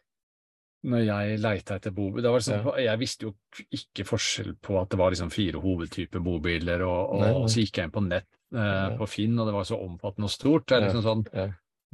Når 0.83 1.03
jeg 1.07 1.39
leita 1.39 1.77
etter 1.79 1.93
bobil 1.95 2.25
var 2.25 2.41
liksom, 2.41 2.67
Ja. 2.67 2.75
Jeg 2.83 2.99
visste 2.99 3.27
jo 3.29 3.33
ikke 3.71 4.05
forskjell 4.07 4.55
på 4.61 4.77
at 4.81 4.91
det 4.91 4.99
var 4.99 5.13
liksom 5.13 5.31
fire 5.31 5.61
hovedtyper 5.63 6.23
bobiler, 6.23 6.83
og, 6.83 7.13
og, 7.15 7.21
nei. 7.23 7.51
så 7.51 7.63
gikk 7.63 7.79
jeg 7.79 7.89
inn 7.89 7.95
på 7.95 8.03
nett 8.05 8.27
eh, 8.51 8.87
på 8.99 9.07
Finn, 9.07 9.37
og 9.39 9.47
det 9.47 9.55
var 9.55 9.67
så 9.69 9.79
omfattende 9.79 10.27
og 10.29 10.33
stort. 10.33 10.67
Det 10.67 10.77
er 10.77 10.87
liksom 10.87 11.05
sånn. 11.05 11.23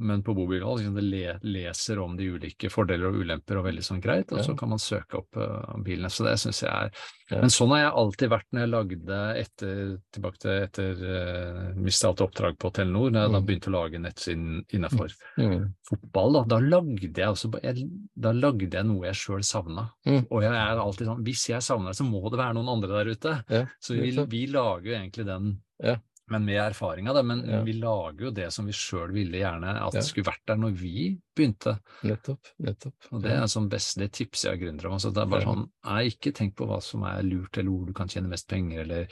Men 0.00 0.22
på 0.24 0.32
bobilhold 0.34 0.80
liksom, 0.80 0.94
det 0.96 1.04
le, 1.04 1.34
leser 1.44 1.98
om 2.00 2.16
de 2.16 2.30
ulike 2.34 2.70
fordeler 2.72 3.10
og 3.10 3.20
ulemper 3.20 3.58
og 3.60 3.66
veldig 3.68 3.84
sånn 3.84 4.00
greit, 4.00 4.32
og 4.32 4.40
så 4.46 4.54
kan 4.56 4.70
man 4.72 4.80
søke 4.80 5.18
opp 5.20 5.36
uh, 5.36 5.76
bilene. 5.84 6.08
Så 6.10 6.24
det 6.24 6.38
syns 6.40 6.62
jeg 6.64 6.70
er 6.72 6.90
Ja. 7.30 7.38
Men 7.44 7.52
sånn 7.54 7.70
har 7.70 7.78
jeg 7.84 7.92
alltid 8.00 8.30
vært 8.32 8.46
når 8.50 8.60
jeg 8.64 8.70
lagde 8.72 9.18
etter 9.38 9.82
tilbake 10.16 10.38
til 10.42 10.50
etter 10.64 11.02
uh, 11.04 11.74
mista 11.78 12.08
alt 12.08 12.24
oppdrag 12.24 12.56
på 12.58 12.72
Telenor, 12.74 13.12
da 13.14 13.22
jeg 13.26 13.30
da 13.36 13.38
Mm. 13.40 13.46
begynte 13.46 13.70
å 13.70 13.74
lage 13.76 14.00
nettsiden 14.02 14.64
innafor 14.74 15.12
Mm. 15.38 15.68
fotball, 15.88 16.32
da, 16.32 16.42
da 16.56 16.58
lagde 16.58 17.14
jeg 17.14 17.28
også 17.30 17.52
jeg, 17.62 17.86
Da 18.18 18.32
lagde 18.32 18.70
jeg 18.72 18.84
noe 18.88 19.06
jeg 19.06 19.14
sjøl 19.14 19.44
savna. 19.46 19.90
Mm. 20.06 20.26
Og 20.30 20.42
jeg 20.42 20.52
er 20.52 20.82
alltid 20.82 21.06
sånn 21.06 21.22
Hvis 21.24 21.46
jeg 21.48 21.62
savner 21.62 21.92
det, 21.92 21.96
så 22.00 22.08
må 22.10 22.24
det 22.30 22.38
være 22.40 22.54
noen 22.58 22.68
andre 22.74 22.88
der 23.04 23.12
ute. 23.14 23.36
Ja, 23.48 23.66
Så 23.80 23.94
vi, 23.94 24.10
vi 24.26 24.46
lager 24.50 24.90
jo 24.90 24.96
egentlig 24.98 25.26
den 25.26 25.60
Ja. 25.82 25.96
Men 26.30 26.44
med 26.44 26.60
av 26.60 27.14
det, 27.14 27.22
Men 27.26 27.44
Ja. 27.48 27.62
vi 27.62 27.72
lager 27.74 28.20
jo 28.26 28.30
det 28.30 28.52
som 28.52 28.66
vi 28.66 28.72
sjøl 28.72 29.12
ville 29.12 29.38
gjerne 29.38 29.74
at 29.86 29.94
Ja. 29.94 30.00
skulle 30.00 30.24
vært 30.26 30.46
der 30.46 30.56
når 30.56 30.72
vi 30.76 31.20
begynte. 31.36 31.78
Nettopp. 32.04 32.40
Nettopp. 32.60 32.94
Og 33.12 33.22
det 33.22 33.32
er 33.32 33.44
sånn 33.46 33.68
best, 33.68 33.98
det 33.98 34.12
tipser 34.12 34.52
jeg 34.52 34.60
gründere 34.62 34.86
om. 34.86 34.92
Altså, 34.92 35.12
det 35.12 35.22
er 35.22 35.26
bare 35.26 35.44
sånn, 35.44 35.70
nei, 35.84 36.06
ikke 36.10 36.32
tenk 36.32 36.54
på 36.56 36.66
hva 36.66 36.80
som 36.82 37.02
er 37.04 37.22
lurt, 37.22 37.56
eller 37.58 37.70
hvor 37.70 37.86
du 37.86 37.92
kan 37.92 38.08
tjene 38.08 38.28
mest 38.28 38.48
penger, 38.48 38.80
eller 38.80 39.08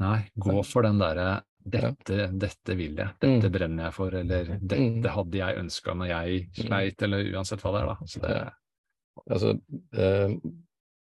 Nei, 0.00 0.28
gå 0.38 0.64
for 0.64 0.82
den 0.82 0.98
derre 0.98 1.42
dette, 1.64 2.26
dette 2.36 2.74
vil 2.76 2.96
jeg, 2.96 3.10
dette 3.20 3.44
Mm. 3.48 3.52
brenner 3.52 3.84
jeg 3.84 3.92
for, 3.94 4.08
eller 4.14 4.44
dette 4.58 4.78
Mm. 4.78 5.04
hadde 5.04 5.32
jeg 5.38 5.58
ønska 5.58 5.94
når 5.94 6.08
jeg 6.08 6.48
sleit, 6.54 7.02
eller 7.02 7.24
uansett 7.32 7.60
hva 7.60 7.72
det 7.72 7.82
er, 7.82 7.86
da. 7.86 7.96
Så 8.06 8.20
det, 8.20 8.52
Altså, 9.30 9.60
eh, 9.92 10.36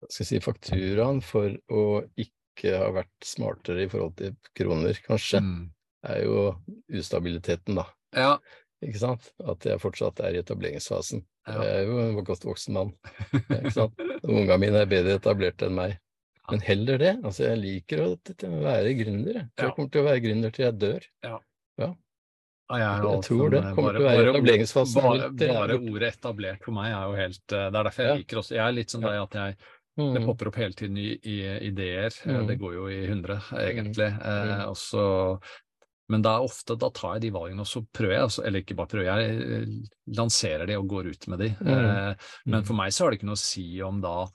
skal 0.09 0.25
jeg 0.25 0.27
si, 0.27 0.39
fakturaen 0.39 1.21
for 1.23 1.49
å 1.71 2.03
ikke 2.17 2.31
ha 2.63 2.91
vært 2.95 3.25
smartere 3.25 3.85
i 3.85 3.89
forhold 3.91 4.15
til 4.19 4.35
kroner, 4.57 4.99
kanskje, 5.05 5.41
mm. 5.43 5.63
er 6.11 6.21
jo 6.23 6.37
ustabiliteten, 6.93 7.75
da. 7.75 7.85
Ja. 8.15 8.37
Ikke 8.85 9.01
sant? 9.01 9.31
At 9.43 9.65
jeg 9.65 9.81
fortsatt 9.81 10.19
er 10.23 10.35
i 10.35 10.41
etableringsfasen. 10.43 11.23
Ja. 11.47 11.59
Jeg 11.61 11.75
er 11.81 11.89
jo 11.89 11.99
en 12.01 12.23
godt 12.25 12.45
voksen 12.45 12.73
mann. 12.77 12.93
Ikke 13.59 13.73
sant? 13.73 14.01
Ungene 14.23 14.57
mine 14.61 14.81
er 14.83 14.89
bedre 14.89 15.17
etablert 15.19 15.61
enn 15.65 15.75
meg. 15.77 15.97
Men 16.51 16.61
heller 16.61 16.99
det. 17.01 17.13
Altså, 17.25 17.47
jeg 17.47 17.61
liker 17.61 18.03
å 18.05 18.09
være 18.61 18.93
gründer. 18.99 19.41
Jeg 19.41 19.45
Ja. 19.45 19.65
jeg 19.65 19.75
kommer 19.75 19.91
til 19.91 20.01
å 20.01 20.07
være 20.09 20.23
gründer 20.25 20.53
til 20.53 20.65
jeg 20.67 20.77
dør. 20.81 21.07
Ja, 21.25 21.39
jeg, 22.65 22.81
er 22.81 23.03
Jeg 23.05 23.21
tror 23.27 23.49
det 23.53 23.59
eh, 23.59 23.73
kommer 23.75 23.93
bare- 23.93 23.99
til 23.99 24.01
å 24.01 24.09
være 24.09 24.25
i 24.25 24.29
etableringsfasen 24.33 25.01
Bare, 25.01 25.21
helt, 25.21 25.41
eh, 25.41 25.53
bare 25.53 25.75
ordet 25.77 26.13
etablert 26.15 26.63
for 26.65 26.73
meg 26.73 26.87
er 26.91 27.03
jo 27.05 27.15
helt 27.19 27.53
eh, 27.53 27.69
Det 27.69 27.77
er 27.79 27.83
derfor 27.83 28.01
jeg 28.01 28.09
Ja. 28.09 28.15
liker 28.17 28.37
også 28.41 28.55
Jeg 28.55 28.65
er 28.65 28.71
litt 28.71 28.89
som 28.89 29.01
deg 29.01 29.21
at 29.21 29.33
jeg 29.35 29.57
Det 29.97 30.03
Mm. 30.21 30.25
popper 30.25 30.47
opp 30.47 30.55
hele 30.55 30.73
tiden 30.73 30.93
nye 30.95 31.59
ideer. 31.61 32.11
eh, 32.25 32.31
Mm. 32.41 32.47
Det 32.47 32.59
går 32.59 32.73
jo 32.73 32.87
i 32.89 33.07
hundre, 33.07 33.37
egentlig. 33.53 34.11
Eh, 34.11 34.57
Mm. 34.59 34.69
og 34.69 34.75
så, 34.75 35.41
men 36.09 36.21
da 36.21 36.39
ofte, 36.39 36.77
da 36.77 36.89
tar 36.89 37.13
jeg 37.15 37.21
de 37.21 37.31
valgene, 37.31 37.59
og 37.61 37.65
så 37.67 37.85
prøver 37.93 38.11
jeg, 38.13 38.21
altså, 38.21 38.43
eller 38.45 38.59
ikke 38.61 38.75
bare 38.75 38.87
prøver, 38.87 39.05
jeg 39.05 39.41
eh, 39.41 39.65
lanserer 40.15 40.67
de 40.67 40.75
og 40.77 40.87
går 40.87 41.07
ut 41.11 41.27
med 41.27 41.39
de. 41.39 41.49
Mm. 41.61 41.67
Eh, 41.67 42.15
men 42.45 42.61
Mm. 42.61 42.65
for 42.67 42.73
meg 42.73 42.91
så 42.91 43.03
har 43.05 43.11
det 43.11 43.19
ikke 43.21 43.25
noe 43.31 43.35
å 43.35 43.37
si 43.37 43.81
om 43.81 44.01
da 44.01 44.27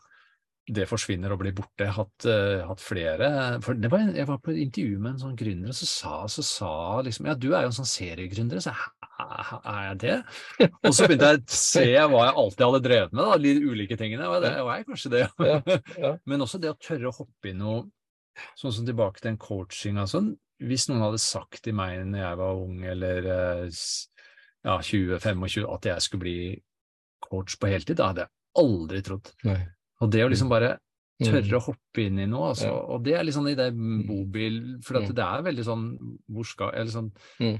det 0.73 0.87
forsvinner 0.89 1.33
og 1.33 1.41
blir 1.41 1.53
borte. 1.53 1.79
Jeg 1.83 1.89
har 1.89 2.05
hatt, 2.05 2.27
uh, 2.27 2.67
hatt 2.69 2.79
flere 2.79 3.61
for 3.61 3.75
det 3.75 3.91
var, 3.91 3.99
Jeg 4.15 4.27
var 4.27 4.39
på 4.39 4.53
et 4.53 4.69
intervju 4.71 4.99
med 5.01 5.13
en 5.13 5.19
sånn 5.19 5.37
gründer, 5.37 5.69
og 5.69 5.75
så 5.75 5.85
sa, 5.87 6.25
så 6.27 6.43
sa 6.45 7.03
liksom 7.03 7.27
Ja, 7.27 7.35
du 7.35 7.49
er 7.55 7.63
jo 7.63 7.67
en 7.67 7.73
sånn 7.73 7.91
seriegründer. 7.91 8.61
Så 8.63 8.71
jeg, 8.71 8.75
"Hæ, 8.75 9.00
er 9.21 9.81
jeg 9.89 9.99
det? 10.03 10.17
Og 10.85 10.95
så 10.97 11.07
begynte 11.09 11.31
jeg 11.31 11.41
å 11.43 11.57
se 11.61 11.85
hva 12.11 12.25
jeg 12.27 12.37
alltid 12.43 12.65
hadde 12.67 12.83
drevet 12.87 13.13
med, 13.17 13.25
da, 13.25 13.39
de 13.39 13.55
ulike 13.71 13.97
tingene. 14.01 14.29
Og 14.29 14.43
det 14.45 14.53
var 14.67 14.77
jeg 14.81 14.87
kanskje 14.91 15.13
det. 15.15 15.23
Ja, 15.39 15.61
ja. 16.01 16.13
Men 16.31 16.41
også 16.47 16.61
det 16.63 16.71
å 16.73 16.79
tørre 16.81 17.11
å 17.11 17.17
hoppe 17.17 17.51
i 17.53 17.57
noe 17.57 17.85
sånn 18.57 18.73
som 18.73 18.87
tilbake 18.87 19.21
til 19.21 19.33
en 19.35 19.41
coaching 19.43 19.99
og 20.01 20.09
sånn. 20.13 20.31
Hvis 20.61 20.89
noen 20.91 21.03
hadde 21.07 21.19
sagt 21.23 21.63
til 21.65 21.75
meg 21.77 22.03
når 22.09 22.21
jeg 22.25 22.39
var 22.43 22.59
ung, 22.61 22.77
eller 22.85 23.27
eh, 23.33 23.81
ja, 24.67 24.77
20-25, 24.77 25.65
at 25.73 25.89
jeg 25.95 26.05
skulle 26.05 26.25
bli 26.27 26.39
coach 27.25 27.57
på 27.61 27.69
heltid, 27.73 27.97
da 28.01 28.11
hadde 28.13 28.27
jeg 28.27 28.33
aldri 28.61 29.01
trodd. 29.07 29.33
Nei. 29.49 29.61
Og 30.01 30.11
det 30.13 30.25
å 30.27 30.31
liksom 30.33 30.53
bare 30.53 30.79
Mm. 31.21 31.27
tørre 31.35 31.59
å 31.59 31.65
hoppe 31.67 32.01
inn 32.07 32.19
i 32.23 32.25
noe, 32.25 32.47
altså, 32.55 32.65
Ja. 32.71 32.77
og 32.95 33.03
det 33.05 33.13
er 33.13 33.25
litt 33.29 33.35
sånn 33.37 33.51
i 33.51 33.55
det 33.55 33.67
bobil, 34.09 34.55
for 34.83 34.97
at 34.97 35.03
Mm. 35.11 35.15
det 35.19 35.25
er 35.27 35.43
veldig 35.45 35.65
sånn 35.67 35.83
hvor 36.33 36.47
skal, 36.49 36.71
eller 36.73 36.91
sånn 36.91 37.11
Mm. 37.39 37.59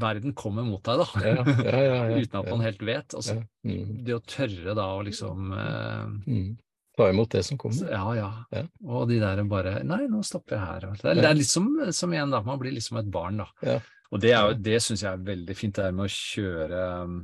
Verden 0.00 0.34
kommer 0.36 0.66
mot 0.66 0.82
deg, 0.84 1.00
da, 1.00 1.22
Ja, 1.24 1.44
ja, 1.64 1.78
ja, 1.82 2.00
uten 2.20 2.40
at 2.42 2.50
man 2.50 2.64
helt 2.66 2.82
vet. 2.84 3.14
Altså. 3.16 3.38
Mm. 3.66 4.02
Det 4.06 4.16
å 4.16 4.24
tørre 4.28 4.74
da 4.78 4.90
å 4.96 5.06
liksom 5.06 5.54
eh, 5.56 6.10
Mm. 6.30 6.50
Ta 6.98 7.06
imot 7.08 7.30
det 7.32 7.40
som 7.46 7.56
kommer. 7.56 7.86
Ja, 7.88 8.02
ja. 8.18 8.28
Ja. 8.52 8.64
Og 8.84 9.06
de 9.08 9.20
der 9.22 9.40
bare 9.48 9.78
Nei, 9.86 10.02
nå 10.10 10.20
stopper 10.26 10.58
jeg 10.58 10.66
her. 10.66 10.86
Det 11.00 11.06
er, 11.12 11.20
det 11.22 11.28
er 11.30 11.38
litt 11.38 11.48
som, 11.48 11.68
som 11.96 12.12
igjen, 12.12 12.34
da. 12.34 12.42
Man 12.44 12.58
blir 12.60 12.74
liksom 12.76 12.98
et 13.00 13.08
barn, 13.14 13.40
da. 13.40 13.46
Ja. 13.64 13.76
Og 14.10 14.20
det, 14.20 14.32
er 14.36 14.56
det 14.58 14.80
syns 14.82 15.04
jeg 15.06 15.14
er 15.14 15.22
veldig 15.24 15.56
fint, 15.56 15.76
det 15.78 15.86
her 15.86 15.94
med 15.96 16.08
å 16.08 16.12
kjøre 16.12 16.82
um, 17.06 17.20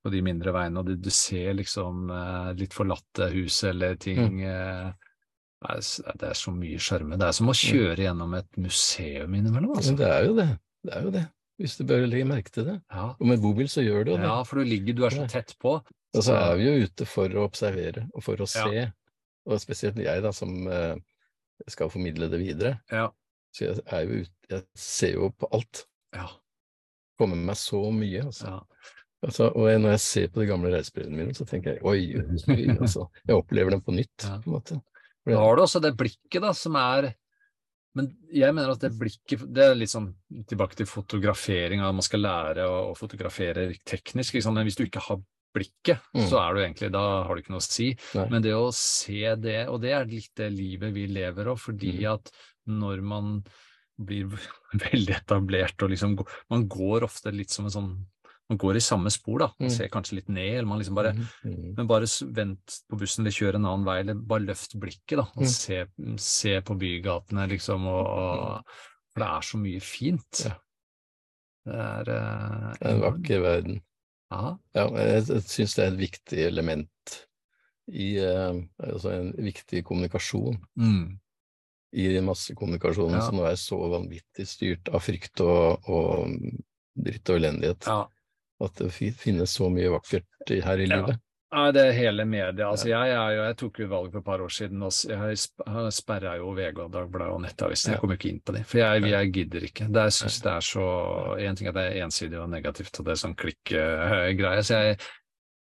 på 0.00 0.12
de 0.14 0.22
mindre 0.24 0.54
veiene, 0.56 0.80
og 0.80 0.88
du, 0.88 0.96
du 0.96 1.10
ser 1.12 1.52
liksom 1.58 2.08
eh, 2.16 2.50
litt 2.56 2.72
forlatte 2.72 3.28
hus 3.34 3.58
eller 3.68 3.98
ting 4.00 4.40
eh, 4.48 4.88
det 5.60 6.30
er 6.30 6.38
så 6.38 6.54
mye 6.56 6.78
sjarme. 6.80 7.18
Det 7.20 7.26
er 7.28 7.36
som 7.36 7.50
å 7.52 7.56
kjøre 7.56 8.06
gjennom 8.06 8.32
et 8.38 8.56
museum 8.56 9.34
innimellom, 9.36 9.74
altså. 9.76 9.92
det 9.98 10.08
er 10.08 10.24
jo 10.24 10.38
det. 10.38 10.48
Det 10.80 10.94
er 10.96 11.04
jo 11.04 11.12
det. 11.12 11.26
Hvis 11.60 11.76
du 11.76 11.84
bør 11.84 12.06
legge 12.08 12.24
merke 12.28 12.50
til 12.54 12.64
det. 12.70 12.78
Ja. 12.90 13.10
Og 13.20 13.26
med 13.28 13.42
bobil 13.42 13.68
så 13.68 13.82
gjør 13.84 14.06
du 14.08 14.12
det. 14.14 14.22
ja, 14.24 14.38
for 14.48 14.60
du 14.62 14.64
ligger, 14.64 14.94
du 14.96 15.04
er 15.04 15.12
så 15.12 15.26
tett 15.28 15.52
på. 15.60 15.74
Og 16.16 16.24
så 16.24 16.34
er 16.34 16.56
vi 16.58 16.64
jo 16.66 16.86
ute 16.88 17.06
for 17.06 17.28
å 17.36 17.44
observere 17.46 18.06
og 18.16 18.24
for 18.24 18.40
å 18.40 18.48
Ja. 18.48 18.64
se. 18.66 18.86
Og 19.46 19.60
spesielt 19.60 19.96
jeg, 20.00 20.22
da, 20.24 20.32
som 20.32 20.66
eh, 20.68 20.96
skal 21.68 21.90
formidle 21.92 22.28
det 22.32 22.40
videre. 22.40 22.78
Ja. 22.90 23.10
Så 23.54 23.66
jeg 23.66 23.82
er 23.92 24.04
jo 24.06 24.22
ute 24.24 24.50
Jeg 24.50 24.64
ser 24.74 25.12
jo 25.14 25.28
på 25.38 25.46
alt. 25.54 25.84
Ja. 26.16 26.26
Kommer 27.20 27.36
med 27.36 27.46
meg 27.52 27.56
så 27.60 27.82
mye, 27.92 28.24
altså. 28.24 28.46
ja. 28.48 28.60
altså. 29.28 29.50
Og 29.54 29.68
når 29.80 29.90
jeg 29.94 30.00
ser 30.00 30.28
på 30.32 30.40
de 30.40 30.46
gamle 30.48 30.72
reisebrevene 30.74 31.16
mine, 31.20 31.34
så 31.36 31.44
tenker 31.46 31.76
jeg 31.76 31.84
oi, 31.84 32.16
oi, 32.18 32.40
oi, 32.56 32.76
altså. 32.80 33.04
Jeg 33.28 33.36
opplever 33.36 33.70
dem 33.76 33.82
på 33.84 33.92
nytt, 33.94 34.24
Ja. 34.24 34.38
på 34.40 34.48
en 34.50 34.56
måte. 34.56 34.80
Da 35.28 35.36
har 35.36 35.56
du 35.56 35.62
også 35.62 35.82
det 35.84 35.92
blikket 36.00 36.40
da, 36.42 36.50
som 36.56 36.74
er 36.80 37.12
Men 37.98 38.06
jeg 38.32 38.54
mener 38.54 38.70
at 38.70 38.84
det 38.84 38.92
blikket 38.94 39.42
Det 39.52 39.64
er 39.64 39.74
litt 39.74 39.90
sånn 39.90 40.12
tilbake 40.46 40.76
til 40.78 40.86
fotografering, 40.86 41.80
at 41.82 41.96
man 41.96 42.06
skal 42.06 42.22
lære 42.22 42.66
å, 42.70 42.94
fotografere 42.98 43.66
teknisk. 43.84 44.38
Men 44.54 44.64
hvis 44.68 44.78
du 44.78 44.84
ikke 44.86 45.02
har 45.08 45.18
blikket, 45.54 45.98
Mm. 46.14 46.28
så 46.30 46.38
er 46.38 46.54
du 46.54 46.60
egentlig 46.60 46.92
Da 46.92 47.24
har 47.26 47.34
du 47.34 47.42
ikke 47.42 47.50
noe 47.50 47.58
å 47.64 47.66
si. 47.66 47.96
Nei. 48.14 48.28
Men 48.30 48.42
det 48.42 48.52
å 48.54 48.72
se 48.72 49.34
det, 49.34 49.68
og 49.68 49.80
det 49.82 49.90
er 49.92 50.04
litt 50.06 50.30
det 50.36 50.52
livet 50.52 50.94
vi 50.94 51.06
lever 51.08 51.48
av, 51.50 51.58
fordi 51.58 51.98
Mm. 51.98 52.12
at 52.14 52.30
når 52.68 53.02
man 53.02 53.44
blir 53.98 54.26
veldig 54.72 55.16
etablert 55.16 55.82
og 55.82 55.90
liksom 55.90 56.14
Man 56.48 56.68
går 56.68 57.02
ofte 57.02 57.32
litt 57.34 57.50
som 57.50 57.64
en 57.66 57.70
sånn 57.74 58.06
Man 58.50 58.58
går 58.58 58.76
i 58.76 58.82
samme 58.82 59.10
spor, 59.14 59.38
da. 59.38 59.46
Man 59.60 59.68
Mm. 59.70 59.74
ser 59.76 59.88
kanskje 59.88 60.16
litt 60.18 60.28
ned, 60.28 60.54
eller 60.58 60.66
man 60.66 60.80
liksom 60.80 60.94
bare 60.98 61.12
Mhm, 61.14 61.26
mhm. 61.44 61.74
men 61.76 61.86
bare 61.86 62.06
vent 62.34 62.80
på 62.90 62.98
bussen 62.98 63.22
eller 63.22 63.30
kjør 63.36 63.54
en 63.60 63.64
annen 63.70 63.84
vei, 63.86 64.00
eller 64.00 64.14
bare 64.14 64.46
løft 64.48 64.74
blikket, 64.80 65.16
da. 65.20 65.22
Og 65.36 65.44
Mm. 65.44 65.46
se, 65.46 65.86
se 66.18 66.60
på 66.60 66.74
bygatene, 66.78 67.46
liksom, 67.48 67.86
og, 67.86 68.06
og 68.06 68.64
For 69.14 69.20
det 69.24 69.28
er 69.28 69.40
så 69.42 69.58
mye 69.58 69.80
fint. 69.82 70.42
Ja. 70.46 70.54
Det 71.66 71.74
er 71.74 72.08
uh, 72.08 72.74
en 72.90 73.00
vakker 73.00 73.40
verden. 73.42 73.80
Ja. 74.30 74.56
Ja, 74.74 74.84
jeg, 74.88 75.26
jeg 75.26 75.42
syns 75.42 75.74
det 75.74 75.84
er 75.84 75.90
et 75.92 75.98
viktig 75.98 76.38
element 76.46 77.26
i 77.90 78.18
uh, 78.22 78.54
Altså 78.78 79.10
en 79.10 79.32
viktig 79.32 79.82
kommunikasjon 79.84 80.60
Mm. 80.78 81.18
i 81.92 82.20
massekommunikasjonen 82.22 83.18
Ja. 83.18 83.20
som 83.26 83.34
nå 83.36 83.44
er 83.50 83.56
så 83.58 83.76
vanvittig 83.90 84.46
styrt 84.46 84.88
av 84.94 85.00
frykt 85.02 85.40
og, 85.42 85.82
og 85.88 86.30
dritt 86.96 87.28
og 87.30 87.36
elendighet. 87.40 87.86
ja. 87.86 88.06
At 88.60 88.74
det 88.76 88.92
finnes 88.92 89.50
så 89.56 89.70
mye 89.72 89.90
vakkert 89.94 90.26
her 90.50 90.78
i 90.78 90.86
Ja. 90.88 90.96
livet. 91.00 91.18
Nei, 91.50 91.72
det 91.74 91.82
er 91.82 91.92
hele 91.96 92.24
media. 92.30 92.68
Altså, 92.70 92.86
jeg, 92.92 93.08
jeg, 93.10 93.36
jeg 93.40 93.56
tok 93.58 93.78
jo 93.82 93.86
valg 93.90 94.12
for 94.12 94.18
et 94.20 94.24
par 94.28 94.38
år 94.44 94.52
siden, 94.54 94.82
og 94.86 94.92
jeg 95.10 95.38
sp- 95.40 95.88
sperra 95.90 96.36
jo 96.38 96.52
VG 96.54 96.78
og 96.78 96.92
Dagbladet 96.94 97.34
og 97.34 97.40
Nettavisen. 97.42 97.90
Jeg 97.96 97.98
kom 98.04 98.12
ikke 98.14 98.28
inn 98.30 98.38
på 98.46 98.54
de, 98.54 98.62
for 98.62 98.78
jeg, 98.78 99.02
jeg 99.10 99.32
gidder 99.34 99.66
ikke. 99.66 99.88
Det, 99.90 100.04
jeg 100.06 100.12
synes 100.12 100.36
det 100.44 100.52
er 100.52 100.60
så 100.68 100.84
En 101.42 101.56
ting 101.58 101.66
er 101.66 101.72
at 101.72 101.80
det 101.80 101.86
er 101.88 102.04
ensidig 102.06 102.38
og 102.38 102.50
negativt, 102.52 103.00
og 103.00 103.08
det 103.08 103.16
er 103.16 103.22
sånn 103.24 103.34
klikkgreie. 103.34 104.62
Så 104.62 104.78
jeg. 104.78 105.00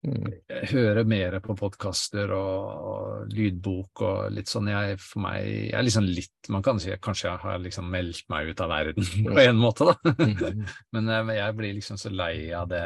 Jeg 0.00 0.68
hører 0.70 1.04
mer 1.04 1.34
på 1.44 1.52
podkaster 1.58 2.30
og, 2.32 2.84
og 2.90 3.34
lydbok 3.36 4.00
og 4.06 4.30
litt 4.32 4.48
sånn. 4.48 4.70
Jeg, 4.72 4.96
for 5.02 5.20
meg 5.26 5.44
jeg 5.44 5.74
er 5.76 5.84
liksom 5.84 6.06
litt 6.08 6.48
Man 6.48 6.64
kan 6.64 6.80
si 6.80 6.94
kanskje 7.04 7.28
jeg 7.28 7.42
har 7.42 7.60
liksom 7.60 7.90
meldt 7.92 8.24
meg 8.32 8.48
ut 8.48 8.62
av 8.64 8.72
verden 8.72 9.10
på 9.28 9.42
en 9.44 9.60
måte, 9.60 9.90
da. 9.90 10.14
Mhm. 10.30 10.64
Men 10.96 11.12
jeg, 11.36 11.56
blir 11.58 11.76
liksom 11.76 12.00
så 12.00 12.12
lei 12.12 12.48
av 12.56 12.70
det 12.72 12.84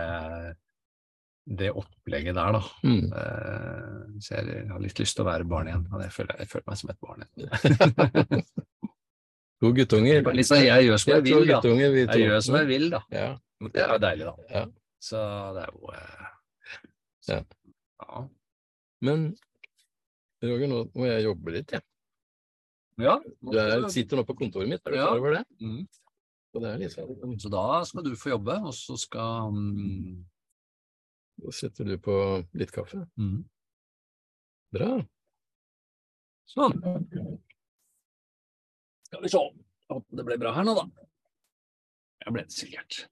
det 1.44 1.68
opplegget 1.76 2.34
der, 2.38 2.56
da. 2.56 2.60
Mm. 2.88 3.12
Eh, 3.12 4.20
Så 4.24 4.38
jeg 4.38 4.62
har 4.70 4.80
litt 4.80 4.98
lyst 4.98 5.18
til 5.18 5.26
å 5.26 5.28
være 5.28 5.44
barn 5.44 5.68
igjen. 5.68 5.82
og 5.92 6.00
Jeg 6.00 6.12
føler, 6.14 6.38
jeg 6.40 6.48
føler 6.48 6.70
meg 6.70 6.78
som 6.80 6.92
et 6.94 7.02
barn 7.04 7.26
igjen. 7.26 8.44
To 9.60 9.72
guttunger. 9.76 10.24
Liksom, 10.34 10.62
jeg 10.64 10.86
gjør 10.88 11.02
som 11.02 11.12
jeg 11.12 11.26
vil, 11.28 11.50
da. 11.50 11.60
Jeg 11.60 12.24
gjør 12.24 12.40
som 12.46 12.56
jeg 12.58 12.70
vil, 12.72 12.88
da. 12.96 13.02
Ja. 13.12 13.28
Det 13.68 13.82
er 13.84 13.92
jo 13.92 14.00
deilig, 14.02 14.30
da. 14.30 14.34
Ja. 14.56 14.64
Så 15.04 15.20
det 15.56 15.66
er 15.66 15.76
jo 15.76 15.92
eh, 15.92 16.33
så, 17.24 17.40
Ja. 18.04 18.22
Men 19.04 19.26
Roger, 20.44 20.68
nå 20.68 20.80
må 20.94 21.08
jeg 21.08 21.24
jobbe 21.24 21.54
litt, 21.54 21.72
jeg. 21.72 21.84
Ja. 23.00 23.16
Du 23.42 23.56
er, 23.58 23.88
sitter 23.90 24.20
nå 24.20 24.24
på 24.28 24.36
kontoret 24.38 24.70
mitt, 24.70 24.84
er 24.86 24.94
du 24.94 24.98
klar 25.00 25.18
over 25.18 25.38
det? 25.38 25.44
Mm. 25.60 25.80
Og 26.54 26.62
det 26.62 26.74
liksom 26.84 27.34
Så 27.42 27.50
da 27.50 27.64
skal 27.88 28.04
du 28.06 28.12
få 28.18 28.34
jobbe, 28.36 28.54
og 28.68 28.74
så 28.76 28.94
skal 29.00 29.50
mm, 29.50 30.20
Da 31.42 31.54
setter 31.56 31.88
du 31.88 31.96
på 31.98 32.14
litt 32.54 32.70
kaffe. 32.74 33.06
mm. 33.18 33.40
Bra. 34.74 34.90
Sånn. 36.50 36.74
Skal 39.06 39.22
vi 39.22 39.30
se. 39.30 39.42
Håper 39.90 40.18
det 40.18 40.24
ble 40.26 40.38
bra 40.42 40.50
her 40.56 40.66
nå, 40.66 40.74
da. 40.74 40.86
Ja, 42.24 42.32
ble 42.34 42.42
det 42.46 42.54
sikkert. 42.54 43.04